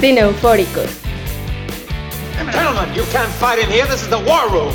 [0.00, 0.90] Cine Eufóricos.
[2.52, 3.86] Gentlemen, you can't fight in here.
[3.86, 4.74] This is the war room.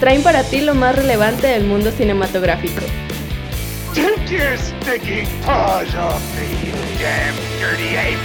[0.00, 2.82] Traen para ti lo más relevante del mundo cinematográfico.
[3.94, 8.18] Take your sticky paws off me, you damn dirty ape!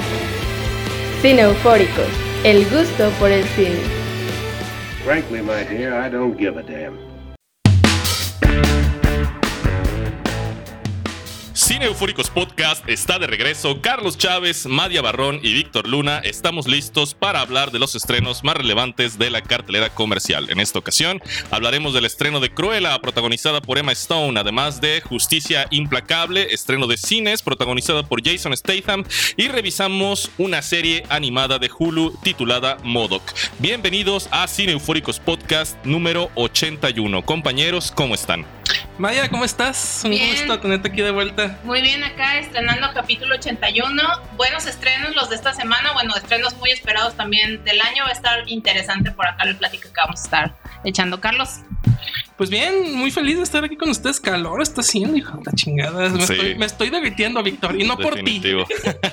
[1.21, 2.09] Cine Eufóricos.
[2.43, 3.79] El gusto por el cine.
[5.03, 6.97] Frankly, my dear, I don't give a damn.
[11.57, 13.81] Cine Eufóricos Podcast está de regreso.
[13.81, 18.55] Carlos Chávez, Madia Barrón y Víctor Luna estamos listos para hablar de los estrenos más
[18.55, 20.51] relevantes de la cartelera comercial.
[20.51, 25.65] En esta ocasión hablaremos del estreno de Cruella, protagonizada por Emma Stone, además de Justicia
[25.71, 29.03] Implacable, estreno de cines, protagonizada por Jason Statham,
[29.35, 33.33] y revisamos una serie animada de Hulu titulada Modoc.
[33.57, 37.25] Bienvenidos a Cine Eufóricos Podcast número 81.
[37.25, 38.45] Compañeros, ¿cómo están?
[38.97, 40.01] Maya, ¿cómo estás?
[40.03, 40.31] Un Bien.
[40.31, 41.59] gusto tenerte aquí de vuelta.
[41.63, 44.01] Muy bien, acá estrenando capítulo 81.
[44.35, 45.93] Buenos estrenos los de esta semana.
[45.93, 48.03] Bueno, estrenos muy esperados también del año.
[48.03, 51.21] Va a estar interesante por acá el plática que vamos a estar echando.
[51.21, 51.59] Carlos,
[52.37, 54.19] Pues bien, muy feliz de estar aquí con ustedes.
[54.19, 56.09] Calor está haciendo, hijo de la chingada.
[56.09, 56.33] Me, Sí.
[56.33, 57.79] estoy, me estoy derritiendo, Víctor.
[57.81, 58.39] Y no por ti.
[58.39, 58.65] Definitivo.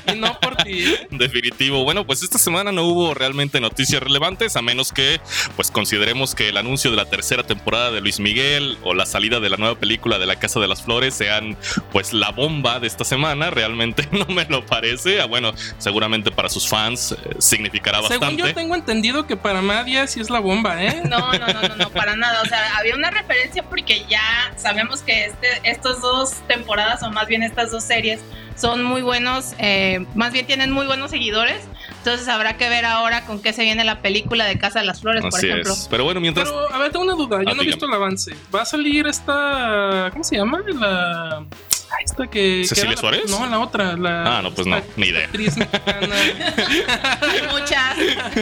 [0.14, 0.84] Y no por ti.
[0.84, 1.06] ¿eh?
[1.10, 1.84] Definitivo.
[1.84, 5.20] Bueno, pues esta semana no hubo realmente noticias relevantes, a menos que
[5.56, 9.40] pues consideremos que el anuncio de la tercera temporada de Luis Miguel o la salida
[9.40, 11.56] de la nueva película de La Casa de las Flores sean
[11.92, 13.48] pues la bomba de esta semana.
[13.50, 15.22] Realmente no me lo parece.
[15.22, 18.42] Ah, bueno, seguramente para sus fans eh, significará Según bastante.
[18.42, 21.02] yo tengo entendido que para Madia sí es la bomba, ¿eh?
[21.08, 22.42] no, no, no, no, no, para nada.
[22.42, 27.26] O sea, había una referencia porque ya sabemos que este, estas dos temporadas, o más
[27.26, 28.20] bien estas dos series,
[28.56, 31.62] son muy buenos, eh, más bien tienen muy buenos seguidores.
[31.98, 35.00] Entonces habrá que ver ahora con qué se viene la película de Casa de las
[35.00, 35.72] Flores, por ejemplo.
[35.72, 35.86] es.
[35.90, 36.48] Pero bueno, mientras.
[36.48, 37.42] Pero, a ver, tengo una duda.
[37.42, 38.34] Yo Ah, no he visto el avance.
[38.54, 40.10] ¿Va a salir esta.
[40.12, 40.62] ¿Cómo se llama?
[40.68, 41.44] La.
[41.98, 42.60] Ay, Esta que.
[42.62, 43.22] que ¿Cecilia la- Suárez?
[43.30, 43.96] No, la otra.
[43.96, 45.24] La, Ah, no, pues no, ni idea.
[45.26, 46.14] actriz mexicana.
[47.52, 47.96] Muchas.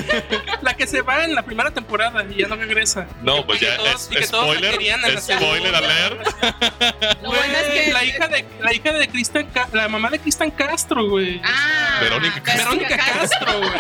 [0.63, 3.07] la que se va en la primera temporada y ya no regresa.
[3.23, 4.73] No, pues ya todos- es y que todos la spoiler.
[4.73, 6.21] querían en la Spoiler alert.
[7.23, 11.09] Bueno es que- la hija de la hija de Cristian la mamá de Cristian Castro,
[11.09, 11.41] güey.
[11.45, 12.71] Ah, Verónica Castro.
[12.71, 13.71] Verónica Castro, güey.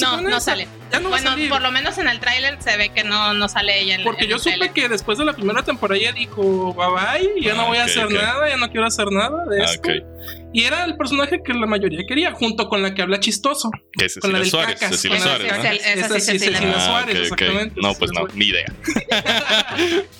[0.00, 0.68] No, no esa- sale.
[0.92, 3.80] Ya no Bueno, por lo menos en el tráiler se ve que no, no sale
[3.80, 6.72] ella en Porque en yo el supe que después de la primera temporada ella dijo
[6.74, 9.62] bye bye, ya no Ah, voy a hacer nada, ya no quiero hacer nada de
[9.62, 9.90] Ah, esto.
[10.52, 13.70] Y era el personaje que la mayoría quería, junto con la que habla chistoso.
[13.92, 14.74] Que es Con la Cecilia del Suárez.
[14.80, 15.74] Cacas, Cecilia con la Suárez, ¿no?
[15.74, 17.80] Esa Esa sí, Cecilia Ah, Suárez, exactamente.
[17.80, 18.66] No, pues no, ni idea.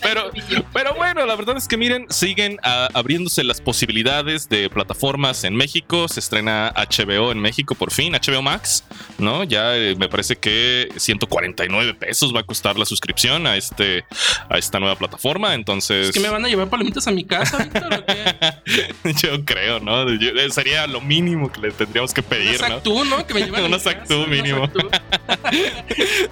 [0.03, 0.31] pero,
[0.73, 5.55] pero bueno, la verdad es que miren, siguen ah, abriéndose las posibilidades de plataformas en
[5.55, 6.09] México.
[6.09, 8.85] Se estrena HBO en México por fin, HBO Max,
[9.19, 9.45] ¿no?
[9.45, 14.05] Ya eh, me parece que 149 pesos va a costar la suscripción a este
[14.49, 15.55] a esta nueva plataforma.
[15.55, 19.13] Entonces, Es que me van a llevar palomitas a mi casa, Víctor, ¿o qué?
[19.23, 19.94] yo creo, ¿no?
[20.19, 23.05] Yo- eh, sería lo mínimo que le tendríamos que pedir, Unas ¿no?
[23.05, 23.27] ¿no?
[23.27, 24.71] Que me llevan a mi Unas casa, Actú unas mínimo.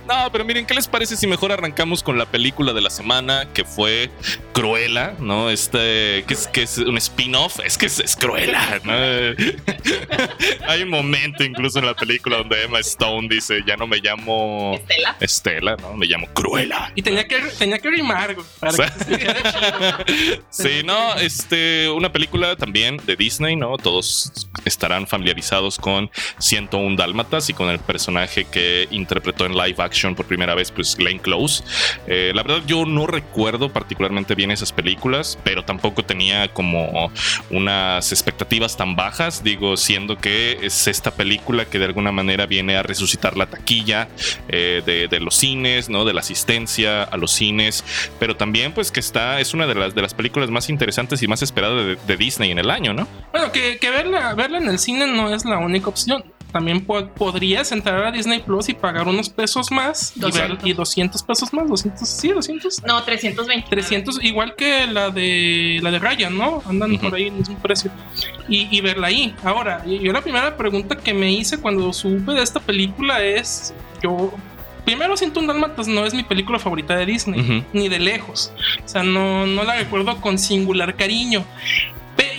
[0.08, 3.46] No, pero miren, ¿qué les parece si mejor arrancamos con la película de la semana
[3.54, 4.10] que fue
[4.52, 5.50] Cruella, ¿no?
[5.50, 8.92] Este, que es, que es un spin-off, es que es, es Cruella, ¿no?
[10.68, 14.74] Hay un momento incluso en la película donde Emma Stone dice, ya no me llamo
[14.74, 15.16] Estela.
[15.20, 15.94] Estela, ¿no?
[15.94, 16.92] Me llamo Cruella.
[16.94, 20.42] Y tenía que, tenía que rimar, para que se sintiera chido.
[20.50, 23.76] Sí, no, este, una película también de Disney, ¿no?
[23.76, 30.14] Todos estarán familiarizados con 101 Dálmatas y con el personaje que interpretó en live action
[30.14, 31.64] por primera vez, pues Glenn Close.
[32.06, 37.10] Eh, la verdad, yo no recuerdo particularmente bien esas películas, pero tampoco tenía como
[37.50, 42.76] unas expectativas tan bajas, digo, siendo que es esta película que de alguna manera viene
[42.76, 44.08] a resucitar la taquilla
[44.48, 46.04] eh, de, los cines, ¿no?
[46.04, 47.84] De la asistencia a los cines,
[48.18, 51.28] pero también pues que está, es una de las, de las películas más interesantes y
[51.28, 53.06] más esperadas de, de Disney en el año, ¿no?
[53.42, 56.24] Bueno, que, que verla, verla en el cine no es la única opción.
[56.52, 60.68] También po- podrías entrar a Disney Plus y pagar unos pesos más y, ver- 200.
[60.68, 62.82] y 200 pesos más, 200, sí, 200.
[62.84, 63.68] No, 320.
[63.70, 66.62] 300, igual que la de la de Ryan, ¿no?
[66.66, 67.00] Andan Ujú.
[67.08, 67.90] por ahí el mismo precio.
[68.48, 69.34] Y, y verla ahí.
[69.42, 73.72] Ahora, yo la primera pregunta que me hice cuando supe de esta película es:
[74.02, 74.32] yo.
[74.84, 77.64] Primero, Siento un Dálmatas no es mi película favorita de Disney, Ujú.
[77.72, 78.52] ni de lejos.
[78.84, 81.44] O sea, no, no la recuerdo con singular cariño.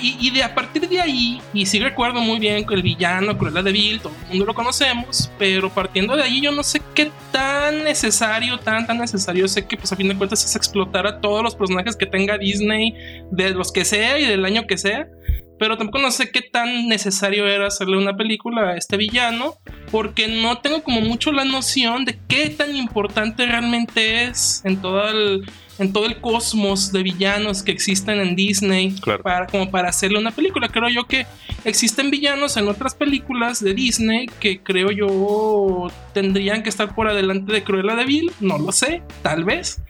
[0.02, 3.38] Y, y de a partir de ahí, y sí recuerdo muy bien que el villano,
[3.38, 6.82] Cruella de Vil, todo el mundo lo conocemos, pero partiendo de ahí yo no sé
[6.94, 11.08] qué tan necesario, tan tan necesario, sé que pues a fin de cuentas es explotar
[11.08, 12.94] a todos los personajes que tenga Disney,
[13.32, 15.08] de los que sea y del año que sea,
[15.58, 19.56] pero tampoco no sé qué tan necesario era hacerle una película a este villano,
[19.90, 25.08] porque no tengo como mucho la noción de qué tan importante realmente es en todo
[25.08, 25.50] el
[25.80, 29.24] en todo el cosmos de villanos que existen en Disney Claro.
[29.24, 30.68] para, como para hacerle una película.
[30.70, 31.26] Creo yo que
[31.66, 37.52] existen villanos en otras películas de Disney que creo yo tendrían que estar por adelante
[37.54, 38.32] de Cruella de Vil.
[38.40, 39.82] No lo sé, tal vez.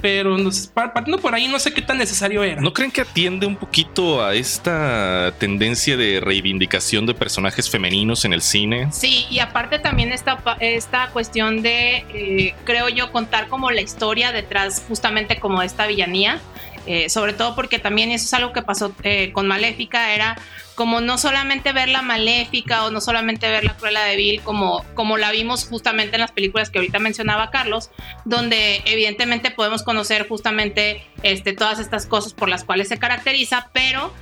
[0.00, 0.36] Pero
[0.74, 2.60] partiendo por ahí, no sé qué tan necesario era.
[2.60, 8.32] ¿No creen que atiende un poquito a esta tendencia de reivindicación de personajes femeninos en
[8.32, 8.88] el cine?
[8.90, 14.32] Sí, y aparte también esta, esta cuestión de, eh, creo yo, contar como la historia
[14.32, 16.40] detrás justamente como esta villanía.
[16.86, 20.36] eh, sobre todo porque también eso es algo que pasó eh, con Maléfica, era
[20.74, 24.84] como no solamente ver la Maléfica o no solamente ver la Cruella de Vil como,
[24.94, 27.90] como la vimos justamente en las películas que ahorita mencionaba Carlos,
[28.24, 34.12] donde evidentemente podemos conocer justamente este, todas estas cosas por las cuales se caracteriza, pero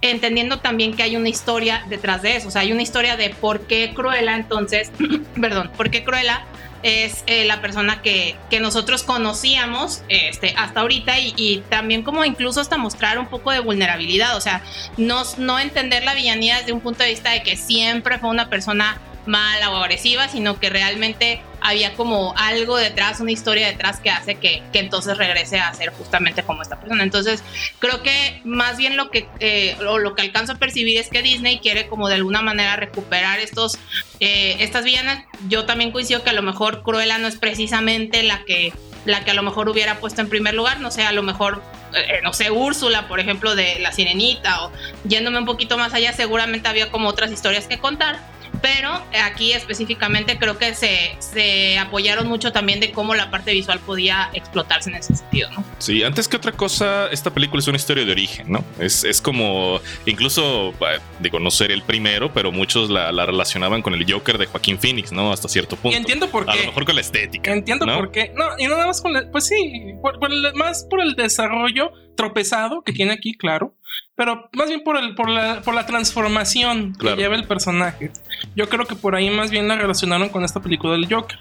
[0.00, 3.30] entendiendo también que hay una historia detrás de eso, o sea, hay una historia de
[3.30, 4.90] por qué Cruella entonces,
[5.40, 6.44] perdón, por qué Cruella
[6.82, 12.24] es eh, la persona que, que nosotros conocíamos este, hasta ahorita y, y también como
[12.24, 14.62] incluso hasta mostrar un poco de vulnerabilidad, o sea,
[14.96, 18.48] no, no entender la villanía desde un punto de vista de que siempre fue una
[18.48, 24.10] persona mala o agresiva, sino que realmente había como algo detrás, una historia detrás que
[24.10, 27.02] hace que, entonces regrese a ser justamente como esta persona.
[27.02, 27.42] Entonces,
[27.78, 31.58] creo que más bien lo que, eh, lo que alcanzo a percibir es que Disney
[31.58, 33.78] quiere como de alguna manera recuperar estos,
[34.20, 35.24] eh, estas villanas.
[35.48, 38.72] Yo también coincido que a lo mejor Cruella no es precisamente la que,
[39.04, 41.62] la que a lo mejor hubiera puesto en primer lugar, no sé, a lo mejor,
[41.94, 44.72] eh, no sé, Úrsula, por ejemplo, de La Sirenita, o
[45.04, 48.37] yéndome un poquito más allá, seguramente había como otras historias que contar.
[48.60, 48.90] Pero
[49.22, 54.30] aquí específicamente creo que se, se apoyaron mucho también de cómo la parte visual podía
[54.34, 55.64] explotarse en ese sentido, ¿no?
[55.78, 58.64] Sí, antes que otra cosa, esta película es una historia de origen, ¿no?
[58.78, 63.82] Es, es como, incluso, eh, digo, no ser el primero, pero muchos la, la relacionaban
[63.82, 65.32] con el Joker de Joaquín Phoenix, ¿no?
[65.32, 65.96] Hasta cierto Y punto.
[65.96, 66.66] entiendo por A lo qué.
[66.66, 67.52] mejor con la estética.
[67.52, 67.96] Entiendo ¿no?
[67.96, 68.32] por qué.
[68.36, 71.14] No, y no nada más con la- Pues sí, por- por el- más por el
[71.14, 73.74] desarrollo tropezado que tiene aquí, claro.
[74.18, 77.16] Pero más bien por, el, por, la, por la transformación Claro.
[77.16, 78.10] que lleva el personaje.
[78.56, 81.38] Yo creo que por ahí más bien la relacionaron con esta película del Joker.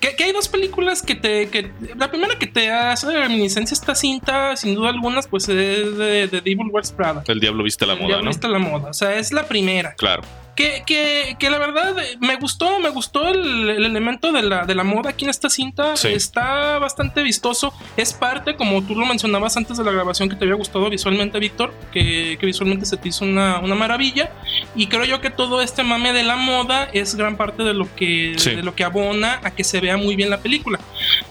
[0.00, 1.48] Que, que hay dos películas que te.
[1.48, 6.26] Que, la primera que te hace reminiscencia esta cinta, sin duda algunas, pues es de,
[6.26, 7.22] de Devil Wears Prada.
[7.28, 8.30] El diablo viste la El moda, Diablo ¿no?
[8.30, 8.90] viste la moda.
[8.90, 9.94] O sea, es la primera.
[9.94, 10.22] Claro.
[10.58, 14.66] Que, que, que la verdad eh, me gustó, me gustó el, el elemento de la,
[14.66, 15.96] de la moda aquí en esta cinta.
[15.96, 16.08] Sí.
[16.08, 17.72] Está bastante vistoso.
[17.96, 21.38] Es parte, como tú lo mencionabas antes de la grabación, que te había gustado visualmente,
[21.38, 24.32] Víctor, que, que visualmente se te hizo una, una maravilla.
[24.74, 27.94] Y creo yo que todo este mame de la moda es gran parte de lo
[27.94, 28.56] que, Sí.
[28.56, 30.80] de lo que abona a que se vea muy bien la película.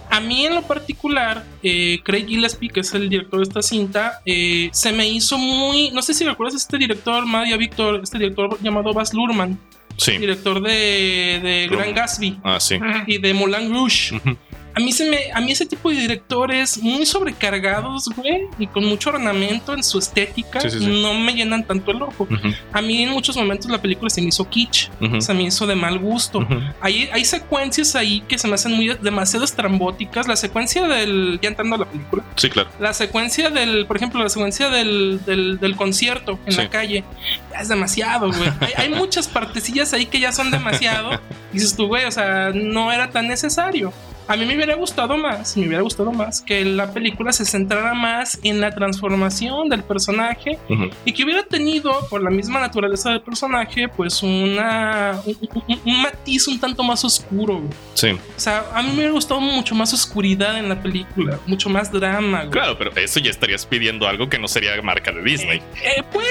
[0.09, 4.21] A mí en lo particular, eh, Craig Gillespie, que es el director de esta cinta,
[4.25, 5.91] eh, se me hizo muy...
[5.91, 9.59] No sé si recuerdas este director, Madia Víctor, este director llamado Baz Luhrmann,
[9.97, 10.15] Sí.
[10.19, 12.75] director de, de Gran Gatsby Ah, sí.
[13.07, 14.15] y de Moulin Rouge.
[14.15, 14.37] Ujú.
[14.77, 18.85] A mí, se me, a mí ese tipo de directores muy sobrecargados, güey, y con
[18.85, 21.01] mucho ornamento en su estética, Sí, sí, sí.
[21.01, 22.27] no me llenan tanto el ojo.
[22.71, 25.65] A mí en muchos momentos la película se me hizo kitsch, ujú, se me hizo
[25.65, 26.47] de mal gusto.
[26.79, 30.27] Hay, hay secuencias ahí que se me hacen muy demasiado estrambóticas.
[30.27, 31.39] La secuencia del.
[31.41, 32.23] Ya entrando a la película.
[32.35, 32.69] Sí, claro.
[32.80, 33.85] La secuencia del.
[33.88, 37.03] Por ejemplo, la secuencia del, del, del concierto en la calle.
[37.51, 38.51] Ya es demasiado, güey.
[38.59, 41.19] Hay, hay muchas partecillas ahí que ya son demasiado.
[41.51, 43.91] Y dices tú, güey, o sea, no era tan necesario.
[44.27, 47.94] A mí me hubiera gustado más, me hubiera gustado más que la película se centrara
[47.94, 50.57] más en la transformación del personaje
[51.06, 55.38] y que hubiera tenido, por la misma naturaleza del personaje, pues una, un,
[55.68, 57.61] un- un matiz un tanto más oscuro.
[57.94, 58.09] Sí.
[58.11, 61.92] O sea, a mí me hubiera gustado mucho más oscuridad en la película, mucho más
[61.92, 62.40] drama.
[62.40, 62.49] güey.
[62.51, 65.61] Claro, pero eso ya estarías pidiendo algo que no sería marca de Disney.
[65.83, 66.28] Eh, pues,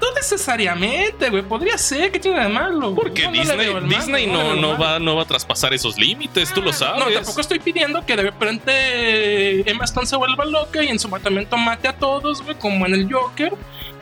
[0.00, 1.42] no necesariamente, güey.
[1.42, 2.94] Podría ser, ¿qué tiene de malo?
[2.94, 6.52] Porque No, no Disney, malo, Disney no, no, va, no va a traspasar esos límites,
[6.52, 7.04] tú lo sabes.
[7.04, 11.08] No, tampoco estoy pidiendo que de repente Emma Stone se vuelva loca y en su
[11.08, 13.52] matamiento mate a todos, güey, como en el Joker.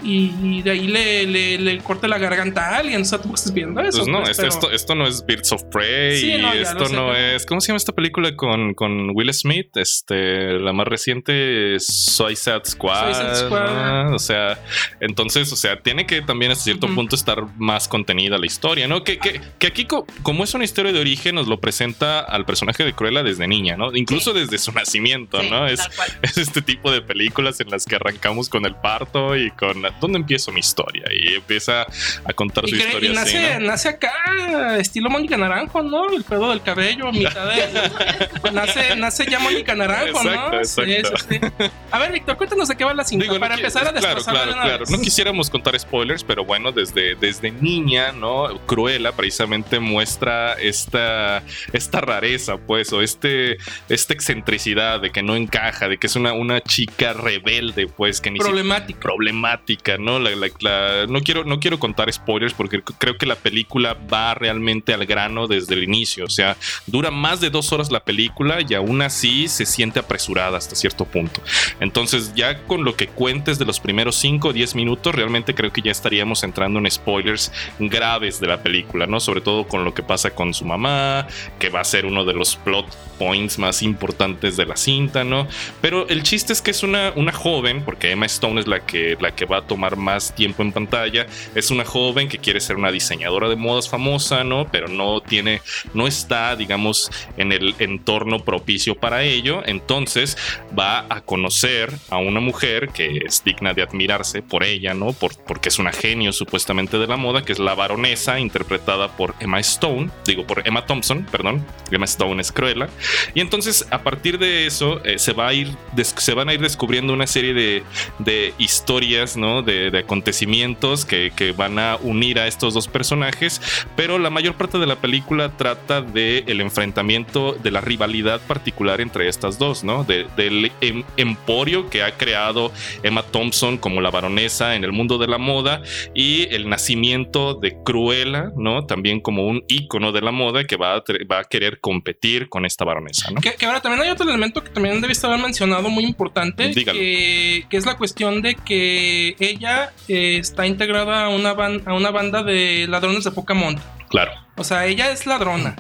[0.03, 3.01] Y, y de ahí le, le, le corte la garganta a alguien.
[3.01, 4.01] O sea, tú estás viendo eso.
[4.01, 6.21] Pues no, pues, pero- esto, esto no es Birds of Prey.
[6.21, 7.47] Sí, ya esto sé, no pero- es.
[7.47, 9.75] ¿Cómo se llama esta película con, con Will Smith?
[9.77, 13.15] Este, la más reciente Suicide Squad.
[13.15, 14.13] Suicide Squad.
[14.15, 14.59] O sea,
[15.01, 19.05] entonces, o sea, tiene que también hasta cierto punto estar más contenida la historia, ¿no?
[19.05, 22.45] Que, que, que aquí, co- como es una historia de origen, nos lo presenta al
[22.45, 23.95] personaje de Cruella desde niña, ¿no?
[23.95, 25.67] Incluso desde su nacimiento, Sí, ¿no?
[25.67, 25.81] Es,
[26.23, 30.19] es este tipo de películas en las que arrancamos con el parto y con dónde
[30.19, 31.83] empiezo mi historia y empieza
[32.25, 33.67] a contar Y, su historia y así, nace, ¿no?
[33.67, 36.11] nace acá, estilo Mónica Naranjo, ¿no?
[36.13, 38.51] El pedo del cabello, mitad de.
[38.53, 40.61] nace, nace ya Mónica Naranjo, Exacto, ¿no?
[40.91, 41.25] Exacto.
[41.31, 41.65] sí.
[41.91, 44.43] A ver, Víctor, cuéntanos de qué va la cinta Digo, para empezar a claro, destrozarla
[44.45, 44.85] claro, claro.
[44.89, 48.49] No quisiera quisiéramos contar spoilers, pero bueno, desde, desde niña, ¿no?
[48.67, 51.41] Cruella precisamente muestra esta,
[51.73, 56.33] esta rareza, pues, o este, esta excentricidad de que no encaja, de que es una,
[56.33, 58.99] una chica rebelde, pues, que ni siquiera- Problemática.
[58.99, 60.19] problemática, ¿no?
[60.19, 64.35] La- la- la- no, quiero, no quiero contar spoilers porque creo que la película va
[64.35, 66.25] realmente al grano desde el inicio.
[66.25, 66.57] O sea,
[66.89, 71.05] dura más de dos horas la película y aún así se siente apresurada hasta cierto
[71.05, 71.41] punto.
[71.79, 75.73] Entonces, ya con lo que cuentes de los primeros 5 o 10 minutos, realmente creo
[75.73, 79.21] que ya estaríamos entrando en spoilers graves de la película, ¿no?
[79.21, 81.27] Sobre todo con lo que pasa con su mamá,
[81.59, 82.87] que va a ser uno de los plot
[83.19, 85.47] points más importantes de la cinta, ¿no?
[85.81, 89.17] Pero el chiste es que es una, una joven, porque Emma Stone es la que,
[89.21, 92.77] la que va a tomar más tiempo en pantalla, es una joven que quiere ser
[92.77, 94.69] una diseñadora de modas famosa, ¿no?
[94.71, 95.61] Pero no tiene,
[95.93, 100.37] no está, digamos, en el entorno propicio para ello, entonces
[100.77, 105.13] va a conocer a una mujer que es digna de admirarse por ella, ¿no?
[105.15, 109.35] Por, porque es una genio supuestamente de la moda, que es la baronesa interpretada por
[109.41, 112.89] Emma Stone, digo, por Emma Thompson, perdón, Emma Stone es Cruella,
[113.35, 116.61] y entonces a partir de eso eh, se, va a ir se van a ir
[116.61, 117.83] descubriendo una serie de,
[118.19, 119.63] de historias, ¿no?
[119.63, 123.61] De, acontecimientos que, que van a unir a estos dos personajes,
[123.95, 129.01] pero la mayor parte de la película trata del el enfrentamiento, de la rivalidad particular
[129.01, 130.03] entre estas dos, ¿no?
[130.05, 132.73] De- del em- emporio que ha creado
[133.03, 135.83] Emma Thompson como la baronesa en el mundo de la moda
[136.15, 138.87] y el nacimiento de Cruella, ¿no?
[138.87, 142.49] También como un ícono de la moda que va a, tre- va a querer competir
[142.49, 143.41] con esta baronesa, ¿no?
[143.41, 147.65] Que, que ahora también hay otro elemento que también debiste haber mencionado muy importante, que,
[147.69, 152.43] que es la cuestión de que ella eh, está integrada a una, a una banda
[152.43, 153.83] de ladrones de poca monta.
[154.09, 154.33] Claro.
[154.57, 155.77] O sea, ella es ladrona.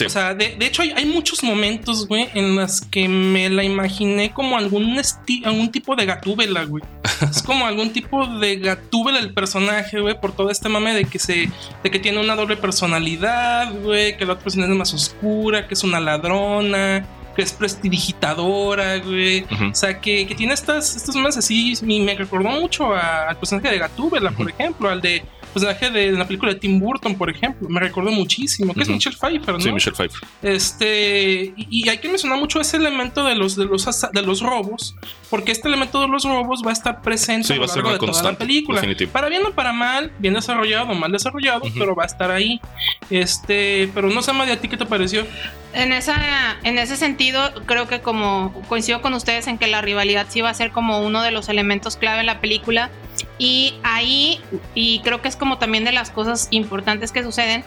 [0.00, 0.06] Sí.
[0.06, 3.62] O sea, de, de hecho hay, hay muchos momentos, güey, en los que me la
[3.64, 6.82] imaginé como algún, esti- algún tipo de gatúbela, güey.
[7.30, 11.18] es como algún tipo de gatúbela el personaje, güey, por todo este mame de que
[11.18, 11.50] se,
[11.82, 15.74] de que tiene una doble personalidad, güey, que la otra persona es más oscura, que
[15.74, 17.04] es una ladrona,
[17.36, 19.44] que es prestidigitadora, güey.
[19.70, 21.74] O sea, que, que tiene estas, estos memes así.
[21.82, 26.12] Me, me recordó mucho a- al personaje de Gatúbela, por ejemplo, al de personaje de
[26.12, 27.68] la película de Tim Burton, por ejemplo.
[27.68, 28.74] Me recordó muchísimo.
[28.74, 28.88] Que es.
[28.88, 29.60] Michelle Pfeiffer, ¿no?
[29.60, 30.28] Sí, Michelle Pfeiffer.
[30.42, 34.40] Este, y, y hay que mencionar mucho ese elemento de los, de los, de los
[34.40, 34.94] robos,
[35.28, 37.80] porque este elemento de los robos va a estar presente Sí, a lo a largo
[37.88, 38.80] una de toda la película.
[38.80, 39.10] definitivo.
[39.12, 42.60] Para bien o para mal, bien desarrollado o mal desarrollado, pero va a estar ahí.
[43.10, 45.26] Este, pero no sé, Madi, ¿a ti qué te pareció?
[45.72, 50.26] En, esa, en ese sentido, creo que como coincido con ustedes en que la rivalidad
[50.28, 52.90] sí va a ser como uno de los elementos clave en la película.
[53.40, 54.38] Y ahí,
[54.74, 57.64] y creo que es como también de las cosas importantes que suceden,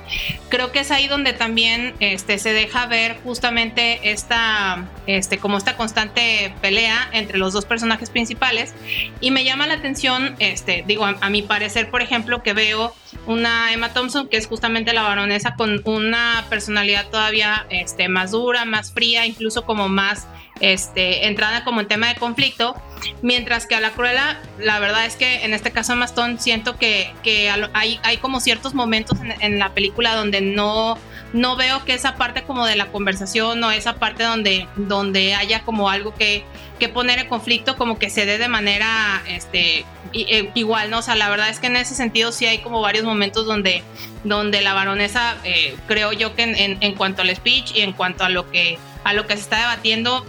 [0.50, 5.76] creo que es ahí donde también este, se deja ver justamente esta, este, como esta
[5.76, 8.76] constante pelea entre los dos personajes principales.
[9.20, 12.94] Y me llama la atención, este, digo, a, mi parecer, por ejemplo, que veo
[13.26, 18.66] una Emma Thompson, que es justamente la baronesa, con una personalidad todavía este, más dura,
[18.66, 20.28] más fría, incluso como más
[20.64, 22.76] este, entrada como en tema de conflicto.
[23.22, 26.78] Mientras que a la Cruella, la verdad es que en este caso Emma Stone siento
[26.78, 30.98] que, que hay, hay como ciertos momentos en, en la película donde no,
[31.34, 35.64] no veo que esa parte como de la conversación o esa parte donde, donde haya
[35.64, 36.46] como algo que,
[36.80, 41.00] que poner en conflicto como que se dé de manera este eh, igual, ¿no?
[41.00, 43.84] O sea, la verdad es que en ese sentido sí hay como varios momentos donde,
[44.24, 47.92] donde la baronesa, eh, creo yo que en, en- en cuanto al speech y en
[47.92, 50.26] cuanto a lo que, a lo que se está debatiendo,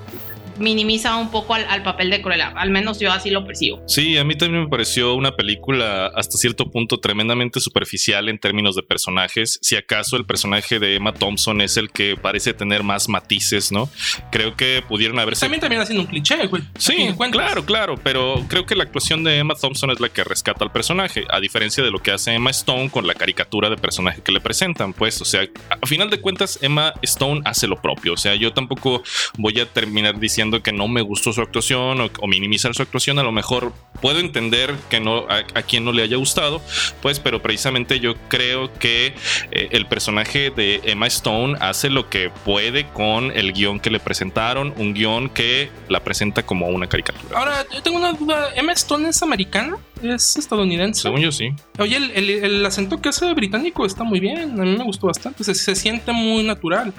[0.58, 2.52] minimiza un poco al, al papel de Cruella.
[2.56, 3.82] Al menos yo así lo percibo.
[3.86, 8.76] Sí, a mí también me pareció una película hasta cierto punto tremendamente superficial en términos
[8.76, 9.58] de personajes.
[9.62, 13.88] Si acaso el personaje de Emma Thompson es el que parece tener más matices, ¿no?
[14.30, 16.62] Creo que pudieron haberse También también haciendo un cliché, güey.
[16.78, 20.64] Sí, claro, claro, pero creo que la actuación de Emma Thompson es la que rescata
[20.64, 24.22] al personaje, a diferencia de lo que hace Emma Stone con la caricatura de personaje
[24.22, 28.14] que le presentan, pues, o sea, a final de cuentas Emma Stone hace lo propio,
[28.14, 29.02] o sea, yo tampoco
[29.38, 33.18] voy a terminar diciendo que no me gustó su actuación o, o minimizar su actuación,
[33.18, 33.72] a lo mejor
[34.02, 36.60] puedo entender que no a, a quien no le haya gustado,
[37.00, 39.14] pues, pero precisamente yo creo que
[39.50, 44.00] eh, el personaje de Emma Stone hace lo que puede con el guion que le
[44.00, 47.38] presentaron, un guion que la presenta como una caricatura.
[47.38, 48.50] Ahora, yo tengo una duda.
[48.54, 49.78] ¿Emma Stone es americana?
[50.02, 51.00] ¿Es estadounidense?
[51.02, 51.50] Según yo sí.
[51.78, 54.60] Oye, el, el- el acento que hace británico está muy bien.
[54.60, 55.42] A mí me gustó bastante.
[55.44, 56.92] Se, se siente muy natural.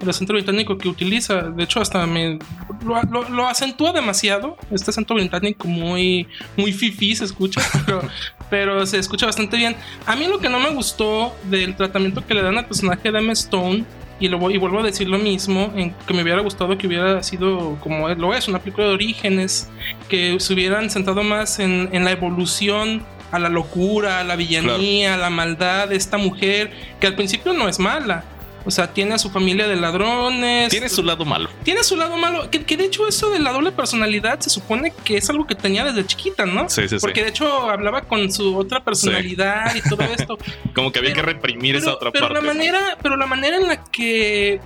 [0.00, 1.42] El acento británico que utiliza.
[1.42, 2.38] De hecho, hasta me
[2.84, 4.56] lo, lo- lo acentúa demasiado.
[4.70, 7.60] Este acento británico muy, muy fifi se escucha.
[7.86, 8.02] Pero,
[8.50, 9.76] pero se escucha bastante bien.
[10.06, 13.18] A mí lo que no me gustó del tratamiento que le dan al personaje de
[13.18, 13.84] Emma Stone.
[14.20, 17.22] Y, lo, y vuelvo a decir lo mismo, en que me hubiera gustado que hubiera
[17.22, 19.68] sido como lo es, una película de orígenes,
[20.08, 25.14] que se hubieran centrado más en, en la evolución a la locura, a la villanía,
[25.14, 28.24] a la maldad de esta mujer, que al principio no es mala.
[28.68, 30.68] O sea, tiene a su familia de ladrones.
[30.68, 31.48] Tiene su lado malo.
[31.62, 32.50] Tiene su lado malo.
[32.50, 35.54] Que, que de hecho, eso de la doble personalidad se supone que es algo que
[35.54, 36.68] tenía desde chiquita, ¿no?
[36.68, 36.96] Sí, sí, sí.
[37.00, 40.36] Porque de hecho hablaba con su otra personalidad y todo esto.
[40.74, 42.42] Como que había Pero- que reprimir esa otra pero parte.
[42.42, 44.60] la manera, pero la manera en la que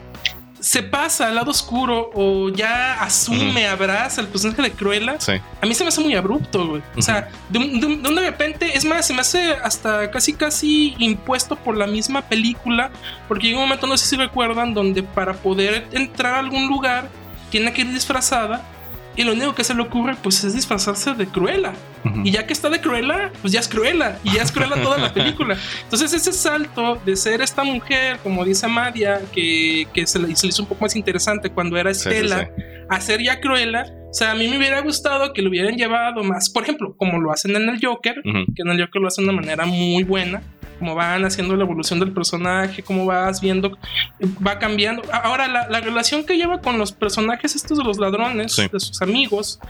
[0.63, 5.33] se pasa al lado oscuro o ya asume, abraza el personaje de Cruella, Sí.
[5.61, 6.83] a mí se me hace muy abrupto, güey.
[6.97, 10.95] O sea, de, de de de repente, es más, se me hace hasta casi casi
[10.99, 12.91] impuesto por la misma película,
[13.27, 17.09] porque llega un momento, no sé si recuerdan, donde para poder entrar a algún lugar
[17.51, 18.63] tiene que ir disfrazada.
[19.17, 21.73] Y lo único que se le ocurre, pues, es disfrazarse de Cruella.
[22.05, 22.23] Ujú.
[22.25, 24.19] Y ya que está de Cruella, pues ya es Cruella.
[24.25, 25.57] Y ya es Cruella toda la película.
[25.85, 30.47] Entonces, ese salto de ser esta mujer, como dice Madia, que, que se, le, se
[30.47, 32.51] le hizo un poco más interesante cuando era Sí, sí, Estela,
[32.89, 33.85] a ser ya Cruella.
[34.11, 37.19] O sea, a mí me hubiera gustado que lo hubieran llevado más, por ejemplo, como
[37.21, 38.45] lo hacen en el Joker, Ujú.
[38.55, 40.43] que en el Joker lo hacen de una manera muy buena.
[40.83, 43.79] Como van haciendo la evolución del personaje, cómo vas viendo,
[44.45, 45.01] va cambiando.
[45.13, 48.67] Ahora, la, la relación que lleva con los personajes estos de los ladrones, Sí.
[48.73, 49.61] de sus amigos,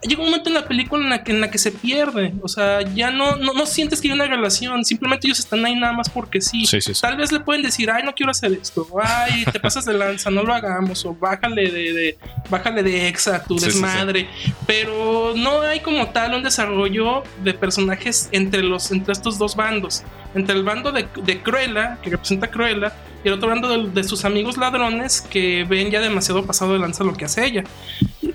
[0.00, 2.32] llega un momento en la película en la que, en la que se pierde.
[2.40, 5.74] O sea, ya no, no, no sientes que hay una relación, simplemente ellos están ahí
[5.78, 6.64] nada más porque sí.
[6.64, 7.00] Sí, sí, sí.
[7.02, 10.30] Tal vez le pueden decir, ay, no quiero hacer esto, ay, te pasas de lanza,
[10.30, 12.18] no lo hagamos, o bájale de, de-
[12.48, 14.28] bájale de exa tu desmadre.
[14.66, 20.02] Pero no hay como tal un desarrollo de personajes entre los, entre estos dos bandos.
[20.34, 22.92] Entre el bando de, de Cruella, que representa a Cruella,
[23.24, 26.78] y el otro bando de, de sus amigos ladrones que ven ya demasiado pasado de
[26.80, 27.64] lanza lo que hace ella.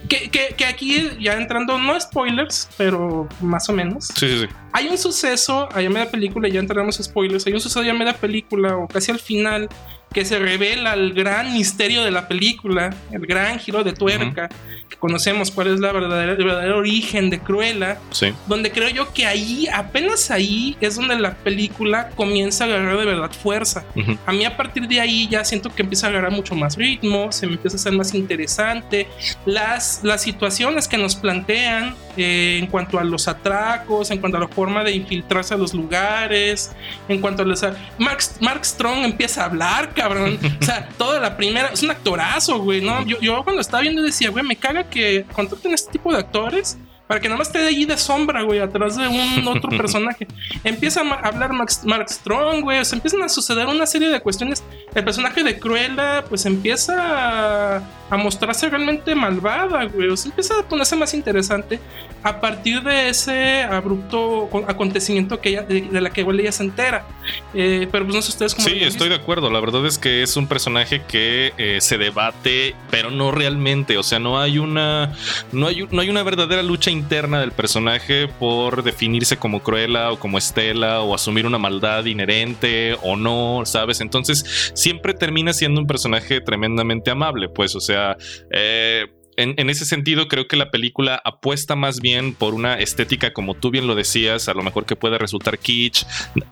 [0.08, 4.06] Que, que- que aquí ya entrando, no spoilers, pero más o menos.
[4.16, 4.46] Sí, sí, sí.
[4.74, 7.46] Hay un suceso allá en media película, ya entraremos a spoilers.
[7.48, 9.68] Hay un suceso allá en media película o casi al final
[10.14, 14.50] que se revela el gran misterio de la película, el gran giro de tuerca,
[14.90, 18.34] que conocemos cuál es la verdadera, el verdadero origen de Cruella, Sí.
[18.48, 23.06] donde creo yo que ahí, apenas ahí, es donde la película comienza a agarrar de
[23.06, 23.86] verdad fuerza.
[23.96, 24.18] Ujú.
[24.26, 27.32] A mí a partir de ahí ya siento que empieza a agarrar mucho más ritmo,
[27.32, 29.08] se me empieza a hacer más interesante.
[29.46, 34.42] Las, las situaciones que nos plantean eh, en cuanto a los atracos, en cuanto a
[34.42, 36.72] la forma de infiltrarse a los lugares,
[37.08, 37.62] en cuanto a los...
[37.98, 40.38] Mark, Mark Strong empieza a hablar, cabrón.
[40.62, 41.68] O sea, toda la primera...
[41.74, 43.06] Es un actorazo, güey, ¿no?
[43.06, 46.78] Yo, yo cuando estaba viendo decía, güey, me caga que contraten este tipo de actores
[47.08, 50.28] para que nada más esté allí de sombra, güey, atrás de un otro personaje.
[50.64, 54.20] Empieza a hablar Max- Mark Strong, güey, o sea, empiezan a suceder una serie de
[54.22, 54.64] cuestiones.
[54.94, 60.60] El personaje de Cruella, pues empieza a, a mostrarse realmente malvada, güey, o sea, empieza
[60.60, 61.80] a ponerse más interesante
[62.22, 66.52] a partir de ese abrupto co- acontecimiento que ella, de, de la que igual ella
[66.52, 67.06] se entera.
[67.54, 69.50] Eh, pero pues no sé ustedes cómo Sí, estoy de acuerdo.
[69.50, 73.98] La verdad es que es un personaje que eh, se debate, pero no realmente.
[73.98, 75.14] O sea, no hay una,
[75.52, 80.20] no hay, no hay una verdadera lucha interna del personaje por definirse como Cruella o
[80.20, 84.02] como Estela o asumir una maldad inherente o no, ¿sabes?
[84.02, 88.18] Entonces siempre termina siendo un personaje tremendamente amable, pues, o sea,
[88.52, 89.08] eh,
[89.40, 93.72] en, ese sentido, creo que la película apuesta más bien por una estética, como tú
[93.72, 96.06] bien lo decías, a lo mejor que puede resultar kitsch,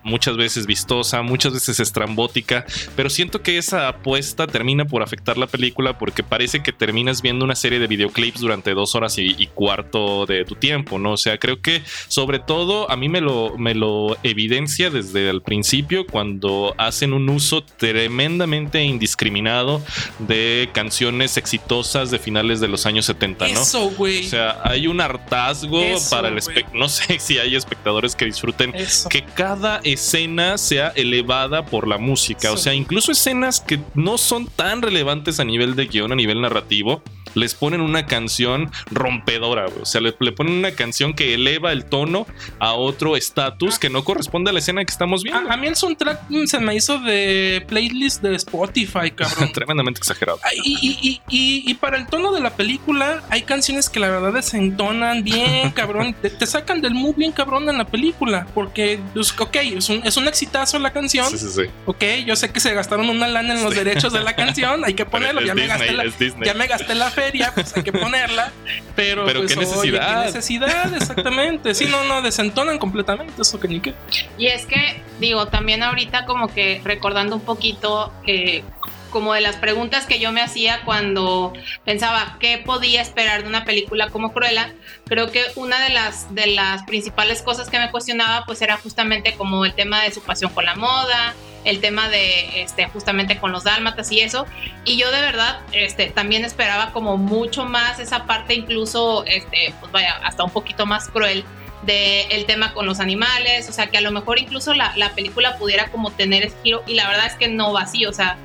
[0.04, 5.48] muchas veces vistosa, muchas veces estrambótica, pero siento que esa apuesta termina por afectar la
[5.48, 9.48] película porque parece que terminas viendo una serie de videoclips durante dos horas y, y
[9.48, 11.14] cuarto de tu tiempo, ¿no?
[11.14, 15.42] O sea, creo que sobre todo a mí me lo, me lo evidencia desde el
[15.42, 19.82] principio cuando hacen un uso tremendamente indiscriminado
[20.20, 23.62] de canciones exitosas de finales de los años 70, ¿no?
[23.62, 24.26] Eso, güey.
[24.26, 26.58] O sea, hay un hartazgo Eso, para el güey.
[26.58, 29.10] espe- No sé si hay espectadores que disfruten Eso.
[29.10, 32.52] que cada escena sea elevada por la música.
[32.52, 36.42] O sea, incluso escenas que no son tan relevantes a nivel de guion, a nivel
[36.42, 37.02] narrativo,
[37.36, 39.66] les ponen una canción rompedora.
[39.68, 39.82] güey.
[39.82, 42.28] O sea, le, le ponen una canción que eleva el tono
[42.60, 45.50] a otro estatus que no corresponde a la escena que estamos viendo.
[45.50, 49.52] A, a mí el soundtrack mm, se me hizo de playlist de Spotify, cabrón.
[49.54, 50.40] Tremendamente exagerado.
[50.44, 54.00] Ah, Y, y- y- y- y para el tono de la película, hay canciones que
[54.00, 56.16] la verdad desentonan bien, cabrón.
[56.22, 58.48] Te, te sacan del mood bien cabrón en la película.
[58.54, 61.30] Porque, pues, ok, es un, es un exitazo la canción.
[61.30, 61.62] Sí, sí, sí.
[61.86, 64.84] Ok, yo sé que se gastaron una lana en los derechos de la canción.
[64.86, 65.42] Hay que ponerlo.
[65.42, 66.06] Ya me, gasté la,
[66.46, 68.52] ya me gasté la feria, pues hay que ponerla.
[68.96, 70.20] Pero, Pero pues, qué oye, necesidad.
[70.20, 71.74] qué necesidad, exactamente.
[71.74, 73.42] Sí, no, no, desentonan completamente.
[73.42, 73.94] Eso que ni qué.
[74.38, 78.64] Y es que, digo, también ahorita como que recordando un poquito eh,
[79.08, 81.54] como de las preguntas que yo me hacía cuando
[81.86, 84.74] pensaba qué podía esperar de una película como Cruella,
[85.06, 89.36] creo que una de las, de las principales cosas que me cuestionaba pues era justamente
[89.36, 93.52] como el tema de su pasión con la moda, el tema de este justamente con
[93.52, 94.46] los dálmatas y eso.
[94.86, 99.92] Y yo de verdad este también esperaba como mucho más esa parte incluso este pues
[99.92, 101.44] vaya hasta un poquito más cruel
[101.84, 105.14] de el tema con los animales, o sea, que a lo mejor incluso la, la
[105.14, 108.14] película pudiera como tener ese giro y la verdad es que no va así, o
[108.14, 108.38] sea,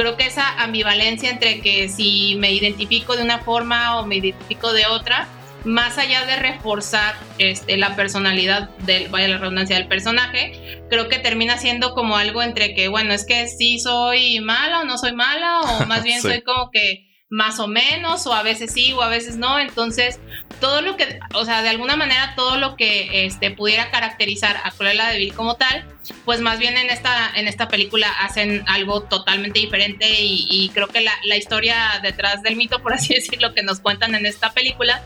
[0.00, 4.72] creo que esa ambivalencia entre que si me identifico de una forma o me identifico
[4.72, 5.28] de otra,
[5.64, 11.18] más allá de reforzar este, la personalidad del, vaya la redundancia del personaje, creo que
[11.18, 15.12] termina siendo como algo entre que, bueno, es que sí soy mala o no soy
[15.12, 16.28] mala, o más bien Sí.
[16.28, 19.58] soy como que más o menos, o a veces sí, o a veces no.
[19.58, 20.18] Entonces,
[20.60, 24.70] todo lo que, o sea, de alguna manera, todo lo que este, pudiera caracterizar a
[24.72, 25.84] Cruella de Vil como tal,
[26.24, 30.88] pues más bien en esta, en esta película hacen algo totalmente diferente y, y creo
[30.88, 34.52] que la, la historia detrás del mito, por así decirlo, que nos cuentan en esta
[34.52, 35.02] película,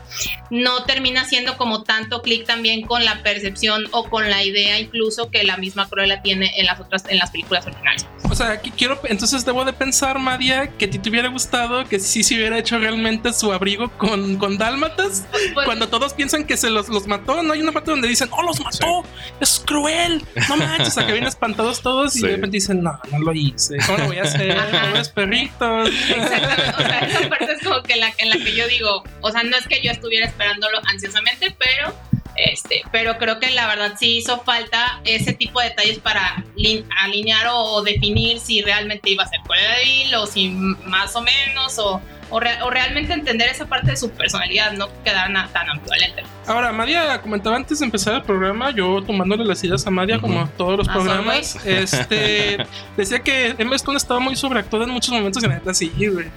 [0.49, 5.29] no termina siendo como tanto clic también con la percepción o con la idea incluso
[5.29, 8.05] que la misma Cruella tiene en las otras, en las películas originales.
[8.29, 11.85] O sea, aquí quiero, entonces debo de pensar, Madia, que a ti te hubiera gustado
[11.85, 15.25] que sí se hubiera hecho realmente su abrigo con, con dálmatas.
[15.53, 18.29] Pues- cuando todos piensan que se los, los mató, no hay una parte donde dicen,
[18.31, 19.03] oh, los mató,
[19.39, 22.99] es cruel, no manches, o sea, que vienen espantados todos y de repente dicen, no,
[23.11, 24.51] no lo hice, ¿cómo lo voy a hacer?
[24.51, 24.87] Ajá.
[24.87, 25.89] Pobres perritos.
[25.89, 29.31] Exactamente, o sea, esa parte es como que la, en la que yo digo, o
[29.31, 31.93] sea, no es que yo estuviera esperándolo ansiosamente, pero
[32.37, 36.85] este, pero creo que la verdad sí hizo falta ese tipo de detalles para lin-
[36.99, 41.79] alinear o, o definir si realmente iba a ser Vil o si más o menos
[41.79, 46.23] o, o, re- o realmente entender esa parte de su personalidad, no quedar tan ambivalente.
[46.47, 50.41] Ahora, Madia comentaba antes de empezar el programa, yo tomándole las ideas a Madia, como
[50.43, 50.49] Ujú.
[50.57, 52.57] todos los Ah, programas, este,
[52.97, 56.27] decía que Emma Stone estaba muy sobreactuada en muchos momentos y la neta sí, güey.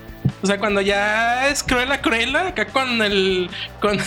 [0.43, 3.51] O sea, cuando ya es cruela, cruela, acá con el.
[3.81, 3.99] con,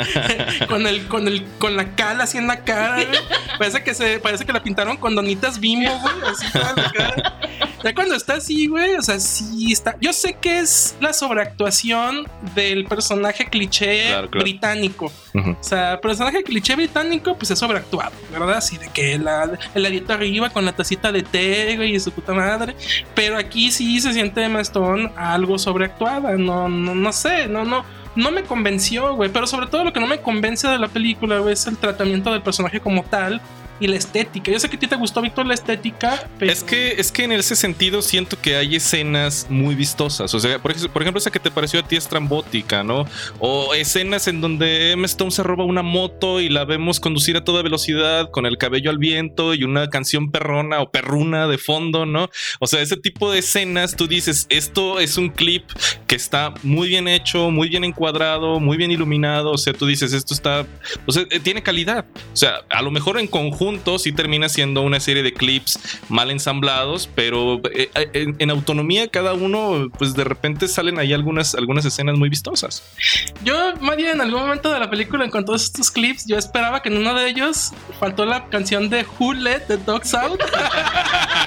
[0.68, 3.18] con el, con el, con la cala así en la cara, güey.
[3.58, 6.14] Parece que se, parece que la pintaron con donitas bimbo, güey.
[6.30, 7.38] Así toda la cara.
[7.84, 9.96] Ya cuando está así, güey, o sea, sí está.
[10.00, 14.42] Yo sé que es la sobreactuación del personaje cliché Claro, claro.
[14.44, 15.12] británico.
[15.34, 18.54] O sea, el personaje cliché británico, pues es sobreactuado, ¿verdad?
[18.56, 22.10] Así de que la, el ladito arriba con la tacita de té, güey, y su
[22.10, 22.74] puta madre.
[23.14, 26.36] Pero aquí sí se siente Emma Stone algo sobreactuada.
[26.36, 27.84] No, no, no sé, no, no.
[28.14, 29.30] No me convenció, güey.
[29.30, 32.40] Pero sobre todo lo que no me convence de la película, es el tratamiento del
[32.40, 33.42] personaje como tal
[33.78, 34.50] y la estética.
[34.50, 36.50] Yo sé que a ti te gustó, Víctor, la estética, pero.
[36.50, 40.32] Es que, es que en ese sentido siento que hay escenas muy vistosas.
[40.32, 43.06] O sea, por, ej- por ejemplo, esa que te pareció a ti estrambótica, ¿no?
[43.38, 47.44] O escenas en donde Emma Stone se roba una moto y la vemos conducir a
[47.44, 52.06] toda velocidad con el cabello al viento y una canción perrona o perruna de fondo,
[52.06, 52.30] ¿no?
[52.60, 55.64] O sea, ese tipo de escenas, tú dices, esto es un clip
[56.06, 59.50] que está muy bien hecho, muy bien encuadrado, muy bien iluminado.
[59.52, 60.64] O sea, tú dices, esto está,
[61.04, 62.06] o sea, eh, tiene calidad.
[62.32, 63.65] O sea, a lo mejor en conjunto
[63.98, 69.08] sí termina siendo una serie de clips mal ensamblados, pero eh, eh, en, en autonomía
[69.08, 72.82] cada uno, pues de repente salen ahí algunas, algunas escenas muy vistosas.
[73.44, 76.98] Yo, María, en algún momento de la película, todos estos clips, yo esperaba que en
[76.98, 80.40] uno de ellos faltó la canción de Who Let the Dogs Out.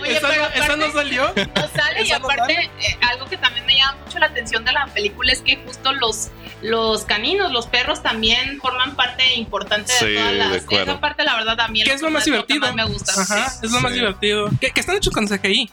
[0.00, 1.22] Oye, esa, pero no, esa no aparte- salió.
[1.54, 2.70] no sale y no aparte sale.
[2.80, 5.92] eh, algo que también me llama mucho la atención de la película es que justo
[5.92, 10.98] los los caninos, los perros también forman parte importante de Sí, todas las de esa
[11.00, 12.60] parte la verdad Que es lo más divertido.
[12.60, 13.12] más me gusta.
[13.12, 13.66] Ajá, Sí.
[13.66, 14.50] es lo más divertido.
[14.60, 15.70] Que, que están hechos con CGI.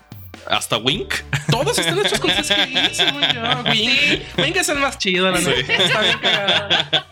[0.48, 1.14] Hasta Wink.
[1.50, 3.72] Todos están hechos con CGI, según yo.
[3.72, 4.22] Wink.
[4.38, 5.52] Wink es el más chido, la Sí.
[5.68, 6.20] Está bien.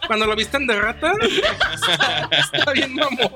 [0.07, 1.13] Cuando lo visten de rata,
[1.73, 3.31] está, está bien mamón.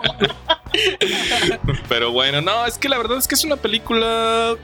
[1.89, 4.55] Pero bueno, no, es que la verdad es que es una película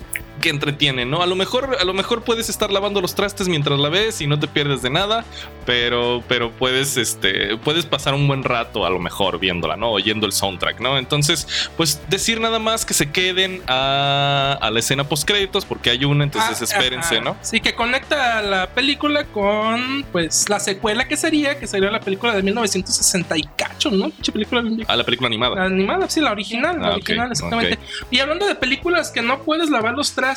[0.44, 1.22] que entretiene, ¿no?
[1.22, 4.28] A lo mejor, a lo mejor puedes estar lavando los trastes mientras la ves y
[4.28, 5.24] no te pierdes de nada,
[5.66, 9.92] pero, pero puedes, este, puedes pasar un buen rato a lo mejor viéndola, ¿no?
[9.92, 10.98] Oyendo el soundtrack, ¿no?
[10.98, 15.90] Entonces, pues decir nada más que se queden a, a la escena post créditos porque
[15.92, 17.24] hay una, entonces Ah, espérense, ajá.
[17.24, 17.38] ¿no?
[17.42, 22.36] Sí, que conecta la película con, pues, la secuela que sería, que sería la película
[22.36, 24.12] de 1960 y cacho, ¿no?
[24.34, 24.92] Película bien vieja.
[24.92, 25.56] A la película animada.
[25.56, 27.80] La animada, sí, la original, la Ah, ok, original, exactamente.
[28.12, 30.33] Y hablando de películas que no puedes lavar los trastes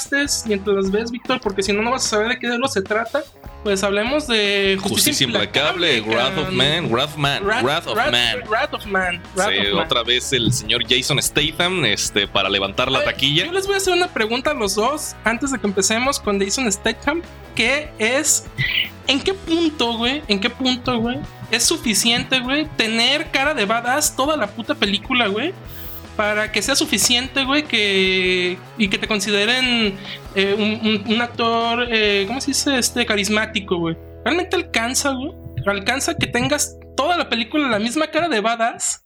[0.46, 2.68] mientras las ves, Víctor, porque si no, no vas a saber de qué de lo
[2.68, 3.22] se trata,
[3.62, 7.44] pues hablemos de Justicia implacable, Wrath of Man, Wrath of Man.
[7.44, 8.42] Wrath of Man.
[8.46, 9.22] Wrath of Man.
[9.82, 13.46] otra vez el señor Jason Statham, este, para levantar la taquilla.
[13.46, 16.40] Yo les voy a hacer una pregunta a los dos antes de que empecemos con
[16.40, 17.22] Jason Statham,
[17.54, 18.44] que es
[19.06, 20.22] ¿en qué punto, güey?
[20.28, 21.18] ¿En qué punto, güey?
[21.50, 25.54] Es suficiente, güey, tener cara de badass toda la puta película, güey.
[26.16, 28.58] Para que sea suficiente, güey, que.
[28.78, 29.98] Y que te consideren
[30.34, 32.78] eh, un, actor, eh, ¿cómo se dice?
[32.78, 33.96] Este, carismático, güey.
[34.24, 35.32] ¿Realmente alcanza, güey?
[35.66, 39.05] ¿Alcanza que tengas toda la película la misma cara de badass?